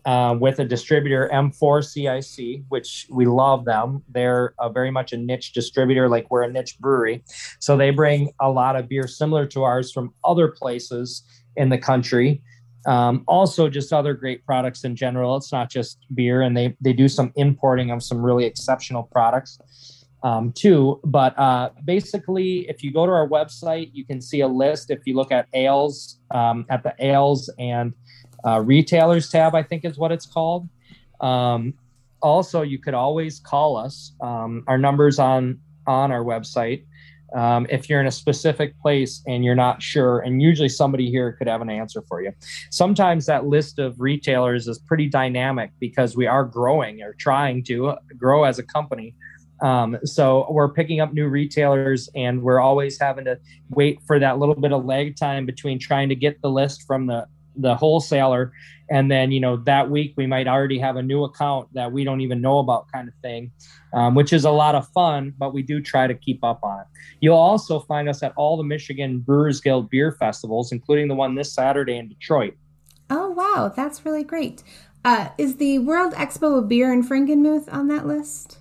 uh, 0.06 0.36
with 0.40 0.60
a 0.60 0.66
distributor, 0.66 1.30
M4CIC, 1.34 2.64
which 2.70 3.08
we 3.10 3.26
love 3.26 3.66
them. 3.66 4.04
They're 4.10 4.54
a 4.60 4.70
very 4.70 4.92
much 4.92 5.12
a 5.12 5.18
niche 5.18 5.54
distributor, 5.54 6.08
like 6.08 6.32
we're 6.32 6.44
a 6.44 6.52
niche 6.52 6.80
brewery. 6.80 7.24
So 7.60 7.76
they 7.76 7.90
bring 7.90 8.32
a 8.40 8.50
lot 8.50 8.76
of 8.76 8.88
beer 8.88 9.08
similar 9.08 9.46
to 9.48 9.64
ours 9.64 9.92
from 9.92 10.14
other 10.24 10.48
places 10.48 11.24
in 11.60 11.70
the 11.70 11.78
country. 11.78 12.42
Um, 12.88 13.24
also, 13.28 13.70
just 13.70 13.92
other 13.94 14.14
great 14.14 14.46
products 14.46 14.84
in 14.84 14.96
general. 14.96 15.36
It's 15.36 15.52
not 15.52 15.70
just 15.70 16.00
beer, 16.16 16.42
and 16.42 16.56
they 16.58 16.76
they 16.82 16.94
do 16.94 17.08
some 17.08 17.32
importing 17.36 17.92
of 17.92 18.02
some 18.02 18.20
really 18.26 18.46
exceptional 18.46 19.04
products 19.04 19.60
um, 20.24 20.54
too. 20.54 21.00
But 21.04 21.38
uh, 21.38 21.70
basically, 21.86 22.68
if 22.70 22.82
you 22.84 22.92
go 22.92 23.06
to 23.06 23.12
our 23.12 23.28
website, 23.28 23.92
you 23.94 24.06
can 24.06 24.22
see 24.22 24.40
a 24.40 24.48
list. 24.48 24.90
If 24.90 25.02
you 25.06 25.16
look 25.16 25.32
at 25.32 25.48
ales 25.54 26.20
um, 26.32 26.66
at 26.70 26.82
the 26.84 26.96
ales 27.00 27.52
and 27.60 27.94
uh, 28.48 28.62
retailers 28.62 29.30
tab, 29.30 29.54
I 29.54 29.64
think 29.64 29.84
is 29.84 29.98
what 29.98 30.12
it's 30.12 30.26
called. 30.26 30.70
Um, 31.20 31.74
also, 32.22 32.62
you 32.62 32.80
could 32.80 32.94
always 32.94 33.40
call 33.40 33.76
us. 33.76 34.14
Um, 34.22 34.64
our 34.68 34.78
numbers 34.78 35.20
on 35.20 35.60
on 35.86 36.12
our 36.12 36.24
website 36.24 36.86
um, 37.36 37.68
if 37.70 37.90
you're 37.90 38.00
in 38.00 38.08
a 38.08 38.12
specific 38.12 38.80
place 38.80 39.22
and 39.28 39.44
you're 39.44 39.56
not 39.56 39.82
sure. 39.82 40.20
And 40.20 40.42
usually 40.42 40.70
somebody 40.70 41.10
here 41.10 41.34
could 41.34 41.48
have 41.48 41.62
an 41.62 41.70
answer 41.70 42.04
for 42.08 42.22
you. 42.22 42.32
Sometimes 42.72 43.26
that 43.26 43.46
list 43.46 43.80
of 43.80 44.00
retailers 44.00 44.68
is 44.68 44.80
pretty 44.80 45.08
dynamic 45.08 45.72
because 45.80 46.16
we 46.16 46.28
are 46.28 46.44
growing 46.44 47.02
or 47.02 47.14
trying 47.14 47.64
to 47.66 47.96
grow 48.18 48.44
as 48.44 48.60
a 48.60 48.64
company. 48.64 49.16
Um, 49.62 49.98
so 50.06 50.48
we're 50.50 50.70
picking 50.70 51.02
up 51.02 51.14
new 51.14 51.28
retailers 51.28 52.10
and 52.16 52.42
we're 52.42 52.62
always 52.62 53.00
having 53.00 53.26
to 53.26 53.38
wait 53.70 54.00
for 54.08 54.18
that 54.20 54.40
little 54.40 54.56
bit 54.56 54.72
of 54.72 54.86
lag 54.86 55.18
time 55.18 55.46
between 55.46 55.80
trying 55.80 56.10
to 56.10 56.16
get 56.16 56.42
the 56.42 56.50
list 56.50 56.84
from 56.84 57.08
the 57.08 57.28
the 57.56 57.76
wholesaler. 57.76 58.52
And 58.90 59.12
then 59.12 59.32
you 59.32 59.40
know 59.40 59.58
that 59.58 59.90
week 59.90 60.14
we 60.18 60.26
might 60.26 60.48
already 60.48 60.80
have 60.80 60.96
a 60.96 61.04
new 61.04 61.24
account 61.24 61.72
that 61.74 61.92
we 61.92 62.04
don't 62.04 62.22
even 62.22 62.42
know 62.42 62.60
about 62.60 62.92
kind 62.92 63.08
of 63.08 63.14
thing 63.22 63.52
um, 63.94 64.16
which 64.16 64.34
is 64.34 64.46
a 64.46 64.52
lot 64.52 64.76
of 64.76 64.88
fun 64.90 65.34
but 65.38 65.54
we 65.54 65.62
do 65.62 65.82
try 65.82 66.08
to 66.08 66.14
keep 66.14 66.44
up 66.44 66.64
on 66.64 66.82
it. 66.82 66.88
You'll 67.22 67.36
also 67.36 67.80
find 67.82 68.10
us 68.10 68.24
at 68.24 68.34
all 68.36 68.58
the 68.58 68.64
michigan 68.64 69.20
brewers 69.20 69.62
guild 69.62 69.90
beer 69.90 70.12
festivals 70.12 70.72
including 70.72 71.08
the 71.08 71.16
one 71.16 71.36
this 71.36 71.54
saturday 71.54 71.98
in 71.98 72.10
detroit. 72.10 72.56
Oh 73.10 73.30
wow. 73.30 73.72
That's 73.76 74.06
really 74.06 74.24
great. 74.24 74.64
Uh, 75.06 75.30
is 75.38 75.58
the 75.58 75.80
world 75.80 76.14
expo 76.14 76.58
of 76.58 76.68
beer 76.68 76.92
in 76.92 77.04
frankenmuth 77.04 77.72
on 77.72 77.88
that 77.90 78.08
list? 78.08 78.58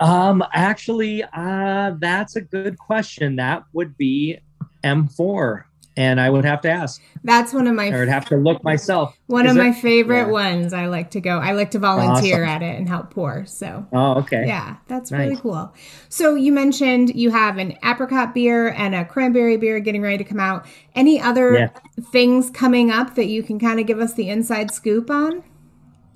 Um 0.00 0.42
actually 0.54 1.22
uh 1.34 1.92
that's 1.98 2.36
a 2.36 2.40
good 2.40 2.78
question. 2.78 3.36
That 3.36 3.64
would 3.74 3.96
be 3.98 4.38
m4 4.82 5.64
and 6.00 6.18
I 6.18 6.30
would 6.30 6.46
have 6.46 6.62
to 6.62 6.70
ask. 6.70 7.02
That's 7.24 7.52
one 7.52 7.66
of 7.66 7.74
my. 7.74 7.88
I 7.88 7.98
would 7.98 8.08
have 8.08 8.24
to 8.26 8.36
look 8.36 8.64
myself. 8.64 9.18
One 9.26 9.44
Is 9.44 9.52
of 9.52 9.58
it? 9.58 9.60
my 9.60 9.72
favorite 9.72 10.28
yeah. 10.28 10.32
ones. 10.32 10.72
I 10.72 10.86
like 10.86 11.10
to 11.10 11.20
go. 11.20 11.38
I 11.38 11.52
like 11.52 11.72
to 11.72 11.78
volunteer 11.78 12.42
awesome. 12.42 12.48
at 12.48 12.62
it 12.62 12.78
and 12.78 12.88
help 12.88 13.10
pour. 13.10 13.44
So. 13.44 13.86
Oh, 13.92 14.14
okay. 14.20 14.46
Yeah, 14.46 14.76
that's 14.88 15.10
nice. 15.10 15.20
really 15.20 15.36
cool. 15.36 15.74
So 16.08 16.36
you 16.36 16.52
mentioned 16.52 17.14
you 17.14 17.30
have 17.30 17.58
an 17.58 17.76
apricot 17.84 18.32
beer 18.32 18.70
and 18.70 18.94
a 18.94 19.04
cranberry 19.04 19.58
beer 19.58 19.78
getting 19.78 20.00
ready 20.00 20.16
to 20.16 20.24
come 20.24 20.40
out. 20.40 20.64
Any 20.94 21.20
other 21.20 21.54
yeah. 21.54 21.68
things 22.10 22.50
coming 22.50 22.90
up 22.90 23.14
that 23.16 23.26
you 23.26 23.42
can 23.42 23.58
kind 23.58 23.78
of 23.78 23.86
give 23.86 24.00
us 24.00 24.14
the 24.14 24.30
inside 24.30 24.70
scoop 24.70 25.10
on? 25.10 25.44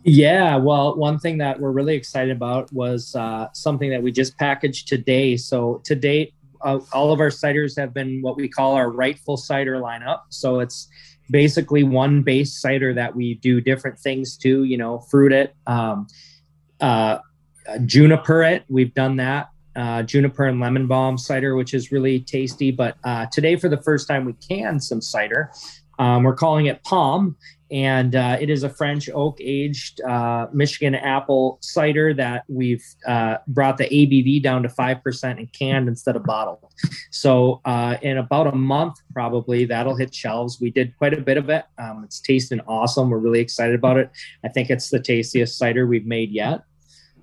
Yeah, 0.07 0.57
well, 0.57 0.97
one 0.97 1.18
thing 1.18 1.38
that 1.38 1.59
we're 1.59 1.70
really 1.70 1.94
excited 1.94 2.35
about 2.35 2.70
was 2.75 3.14
uh, 3.16 3.49
something 3.55 3.88
that 3.90 4.03
we 4.03 4.12
just 4.12 4.37
packaged 4.38 4.87
today. 4.87 5.38
So 5.38 5.81
to 5.85 5.94
date, 5.94 6.34
uh, 6.64 6.81
all 6.92 7.12
of 7.12 7.20
our 7.20 7.29
ciders 7.29 7.79
have 7.79 7.94
been 7.94 8.20
what 8.22 8.37
we 8.37 8.48
call 8.48 8.74
our 8.74 8.90
rightful 8.90 9.37
cider 9.37 9.77
lineup. 9.77 10.22
So 10.31 10.61
it's 10.61 10.88
basically 11.31 11.85
one 11.85 12.22
base 12.22 12.61
cider 12.61 12.92
that 12.94 13.14
we 13.14 13.35
do 13.35 13.61
different 13.61 13.98
things 13.98 14.37
to, 14.38 14.64
you 14.64 14.77
know, 14.77 14.98
fruit 15.11 15.33
it, 15.33 15.55
um, 15.66 16.07
uh, 16.81 17.18
juniper 17.87 18.42
it. 18.42 18.64
We've 18.68 18.92
done 18.94 19.16
that. 19.16 19.48
Uh, 19.77 20.05
juniper 20.05 20.44
and 20.44 20.61
lemon 20.61 20.87
balm 20.87 21.18
cider, 21.18 21.57
which 21.57 21.74
is 21.74 21.90
really 21.90 22.20
tasty. 22.20 22.70
But 22.70 22.96
uh, 23.03 23.27
today, 23.33 23.57
for 23.57 23.68
the 23.68 23.83
first 23.83 24.07
time, 24.07 24.24
we 24.24 24.35
can 24.35 24.79
some 24.79 25.00
cider. 25.00 25.50
Um, 25.98 26.22
we're 26.22 26.37
calling 26.37 26.66
it 26.66 26.85
Palm, 26.85 27.37
and 27.74 28.14
uh, 28.14 28.37
it 28.40 28.50
is 28.50 28.62
a 28.62 28.68
French 28.68 29.10
oak 29.12 29.37
aged 29.40 30.00
uh, 30.02 30.46
Michigan 30.52 30.94
apple 30.94 31.58
cider 31.60 32.14
that 32.14 32.44
we've 32.46 32.84
uh, 33.04 33.38
brought 33.48 33.78
the 33.78 33.87
ABV 33.87 34.40
down 34.44 34.62
to 34.62 34.68
5% 34.68 35.24
and 35.24 35.52
canned 35.52 35.88
instead 35.88 36.14
of 36.14 36.22
bottled. 36.22 36.72
So, 37.10 37.60
uh, 37.64 37.96
in 38.00 38.18
about 38.18 38.46
a 38.46 38.54
month, 38.54 38.98
probably 39.12 39.64
that'll 39.64 39.96
hit 39.96 40.14
shelves. 40.14 40.60
We 40.60 40.70
did 40.70 40.96
quite 40.98 41.14
a 41.14 41.20
bit 41.20 41.37
of 41.37 41.50
it. 41.50 41.64
Um, 41.76 42.04
it's 42.04 42.20
tasting 42.20 42.60
awesome. 42.60 43.10
We're 43.10 43.18
really 43.18 43.40
excited 43.40 43.74
about 43.74 43.96
it. 43.96 44.08
I 44.44 44.48
think 44.48 44.70
it's 44.70 44.90
the 44.90 45.00
tastiest 45.00 45.58
cider 45.58 45.84
we've 45.84 46.06
made 46.06 46.30
yet. 46.30 46.62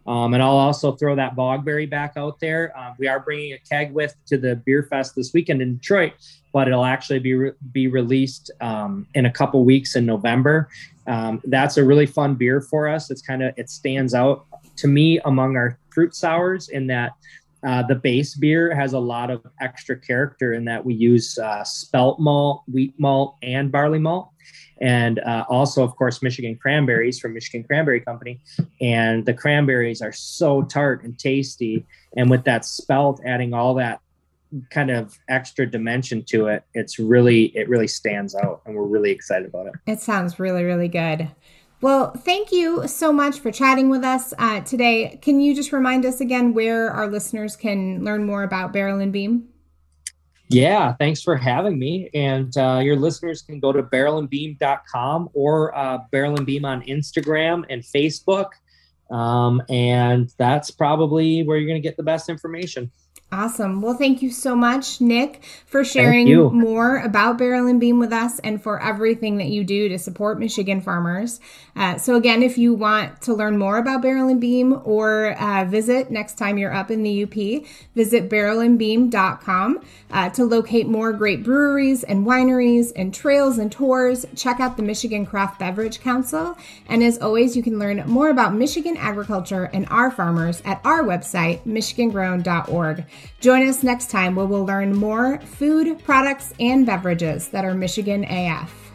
Um, 0.08 0.34
and 0.34 0.42
I'll 0.42 0.58
also 0.58 0.94
throw 0.94 1.16
that 1.16 1.36
bogberry 1.36 1.90
back 1.90 2.14
out 2.18 2.40
there. 2.40 2.78
Um, 2.78 2.96
we 2.98 3.08
are 3.08 3.20
bringing 3.20 3.54
a 3.54 3.60
keg 3.60 3.94
with 3.94 4.16
to 4.28 4.38
the 4.38 4.56
beer 4.56 4.84
fest 4.84 5.16
this 5.16 5.32
weekend 5.34 5.62
in 5.62 5.78
Detroit, 5.78 6.14
but 6.54 6.68
it'll 6.68 6.86
actually 6.86 7.20
be 7.20 7.34
re- 7.36 7.52
be 7.72 7.88
released 7.88 8.52
um, 8.62 9.08
in 9.14 9.26
a 9.26 9.32
couple 9.32 9.64
weeks 9.64 9.96
in 9.96 10.06
November. 10.06 10.70
Um, 11.08 11.42
that's 11.46 11.78
a 11.78 11.84
really 11.84 12.06
fun 12.06 12.36
beer 12.36 12.62
for 12.62 12.88
us. 12.88 13.12
It's 13.12 13.22
kind 13.22 13.44
of 13.44 13.54
it 13.58 13.70
stands 13.70 14.14
out 14.14 14.46
to 14.78 14.88
me 14.88 15.20
among 15.26 15.56
our 15.56 15.78
fruit 15.94 16.16
sours 16.16 16.70
in 16.70 16.88
that 16.88 17.12
uh, 17.64 17.84
the 17.84 17.96
base 17.96 18.34
beer 18.34 18.74
has 18.74 18.94
a 18.94 19.00
lot 19.00 19.30
of 19.30 19.46
extra 19.60 19.96
character 19.96 20.54
in 20.54 20.66
that 20.66 20.84
we 20.84 20.96
use 20.96 21.38
uh, 21.38 21.64
spelt 21.64 22.20
malt, 22.20 22.64
wheat 22.72 22.94
malt, 22.98 23.36
and 23.44 23.72
barley 23.72 24.00
malt 24.00 24.30
and 24.82 25.20
uh, 25.20 25.46
also 25.48 25.84
of 25.84 25.96
course 25.96 26.22
michigan 26.22 26.56
cranberries 26.56 27.20
from 27.20 27.34
michigan 27.34 27.64
cranberry 27.64 28.02
company. 28.02 28.40
And 28.82 29.26
the 29.26 29.34
cranberries 29.34 30.02
are 30.02 30.12
so 30.12 30.64
tart 30.64 31.04
and 31.04 31.18
tasty. 31.18 31.86
And 32.18 32.30
with 32.30 32.44
that 32.46 32.66
spelt 32.66 33.22
adding 33.26 33.54
all 33.54 33.76
that 33.76 34.02
kind 34.70 34.92
of 34.92 35.18
extra 35.30 35.66
dimension 35.66 36.24
to 36.24 36.48
it 36.48 36.66
it's 36.74 37.00
really 37.00 37.46
it 37.56 37.70
really 37.70 37.88
stands 37.88 38.36
out. 38.36 38.62
And 38.66 38.76
we're 38.76 38.84
really 38.84 39.12
excited 39.12 39.48
about 39.48 39.68
it. 39.68 39.74
It 39.88 40.02
sounds 40.02 40.40
really 40.40 40.64
really 40.64 40.90
good. 40.90 41.30
Well, 41.82 42.12
thank 42.12 42.52
you 42.52 42.88
so 42.88 43.12
much 43.12 43.40
for 43.40 43.52
chatting 43.52 43.90
with 43.90 44.04
us 44.04 44.36
uh, 44.38 44.62
today. 44.62 45.18
Can 45.24 45.42
you 45.42 45.56
just 45.56 45.72
remind 45.72 46.06
us 46.06 46.22
again 46.22 46.54
where 46.54 46.92
our 46.92 47.08
listeners 47.08 47.56
can 47.56 48.04
learn 48.04 48.24
more 48.24 48.44
about 48.44 48.72
Barrel 48.72 49.00
and 49.00 49.12
Beam? 49.12 49.51
Yeah, 50.52 50.94
thanks 51.00 51.22
for 51.22 51.38
having 51.38 51.80
me. 51.80 52.10
And 52.14 52.56
uh, 52.58 52.82
your 52.84 52.98
listeners 52.98 53.42
can 53.42 53.62
go 53.62 53.72
to 53.72 53.82
barrelandbeam.com 53.82 55.30
or 55.34 55.76
uh, 55.78 56.00
Barrel 56.12 56.36
and 56.36 56.46
Beam 56.46 56.66
on 56.66 56.82
Instagram 56.82 57.64
and 57.70 57.82
Facebook. 57.82 58.50
Um, 59.10 59.62
and 59.70 60.30
that's 60.38 60.70
probably 60.70 61.44
where 61.44 61.58
you're 61.58 61.70
going 61.70 61.82
to 61.82 61.88
get 61.88 61.96
the 61.96 62.04
best 62.04 62.28
information. 62.28 62.92
Awesome. 63.34 63.82
Well, 63.82 63.94
thank 63.94 64.22
you 64.22 64.30
so 64.30 64.58
much, 64.58 65.00
Nick, 65.00 65.42
for 65.66 65.86
sharing 65.86 66.28
more 66.54 66.98
about 66.98 67.38
Barrel 67.38 67.66
and 67.66 67.80
Beam 67.80 67.98
with 67.98 68.12
us 68.12 68.40
and 68.40 68.62
for 68.62 68.82
everything 68.82 69.38
that 69.38 69.48
you 69.48 69.64
do 69.64 69.88
to 69.88 69.98
support 69.98 70.38
Michigan 70.38 70.82
farmers. 70.82 71.40
Uh, 71.74 71.98
so, 71.98 72.16
again, 72.16 72.44
if 72.44 72.58
you 72.58 72.74
want 72.74 73.22
to 73.22 73.34
learn 73.34 73.58
more 73.58 73.78
about 73.78 74.02
Barrel 74.02 74.28
and 74.28 74.42
Beam 74.42 74.82
or 74.84 75.40
uh, 75.40 75.64
visit 75.64 76.12
next 76.12 76.38
time 76.38 76.58
you're 76.58 76.74
up 76.74 76.92
in 76.92 77.04
the 77.04 77.24
UP, 77.24 77.66
visit 77.96 78.30
barrelandbeam.com 78.30 79.80
uh, 80.12 80.30
to 80.32 80.44
locate 80.44 80.88
more 80.88 81.14
great 81.14 81.42
breweries 81.42 82.04
and 82.04 82.26
wineries 82.26 82.92
and 82.98 83.14
trails 83.14 83.58
and 83.58 83.72
tours. 83.72 84.26
Check 84.36 84.60
out 84.60 84.76
the 84.76 84.84
Michigan 84.84 85.26
Craft 85.26 85.58
Beverage 85.58 86.02
Council. 86.02 86.58
And 86.90 87.02
as 87.02 87.18
always, 87.20 87.56
you 87.56 87.64
can 87.64 87.80
learn 87.80 88.04
more 88.08 88.30
about 88.30 88.54
Michigan 88.54 88.98
agriculture 88.98 89.70
and 89.72 89.88
our 89.90 90.12
farmers 90.12 90.62
at 90.66 90.82
our 90.84 91.02
website, 91.04 91.62
michigangrown.org. 91.66 93.06
Join 93.40 93.68
us 93.68 93.84
next 93.84 94.10
time 94.10 94.36
where 94.36 94.46
we'll 94.46 94.66
learn 94.66 94.96
more 94.96 95.40
food, 95.42 96.04
products, 96.04 96.54
and 96.60 96.86
beverages 96.86 97.50
that 97.50 97.66
are 97.66 97.74
Michigan 97.74 98.26
AF. 98.26 98.92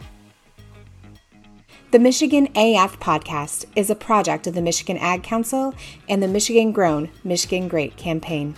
The 1.93 1.99
Michigan 1.99 2.49
AF 2.57 2.99
podcast 3.01 3.65
is 3.75 3.91
a 3.91 3.95
project 3.95 4.47
of 4.47 4.55
the 4.55 4.61
Michigan 4.63 4.99
Ag 4.99 5.23
Council 5.23 5.75
and 6.09 6.23
the 6.23 6.29
Michigan 6.29 6.73
Grown, 6.73 7.11
Michigan 7.25 7.69
Great 7.69 7.97
campaign. 7.97 8.55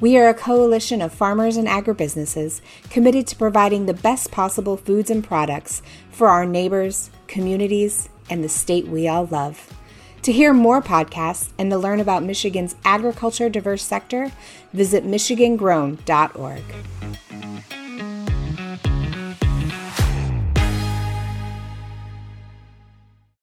We 0.00 0.16
are 0.16 0.28
a 0.28 0.34
coalition 0.34 1.02
of 1.02 1.12
farmers 1.12 1.58
and 1.58 1.68
agribusinesses 1.68 2.62
committed 2.88 3.26
to 3.26 3.36
providing 3.36 3.84
the 3.84 3.92
best 3.92 4.30
possible 4.30 4.78
foods 4.78 5.10
and 5.10 5.22
products 5.22 5.82
for 6.10 6.28
our 6.28 6.46
neighbors, 6.46 7.10
communities, 7.26 8.08
and 8.30 8.42
the 8.42 8.48
state 8.48 8.88
we 8.88 9.08
all 9.08 9.26
love. 9.26 9.74
To 10.22 10.32
hear 10.32 10.52
more 10.52 10.82
podcasts 10.82 11.48
and 11.58 11.70
to 11.70 11.78
learn 11.78 11.98
about 11.98 12.22
Michigan's 12.22 12.76
agriculture 12.84 13.48
diverse 13.48 13.82
sector, 13.82 14.30
visit 14.72 15.04
michigangrown.org. 15.04 16.62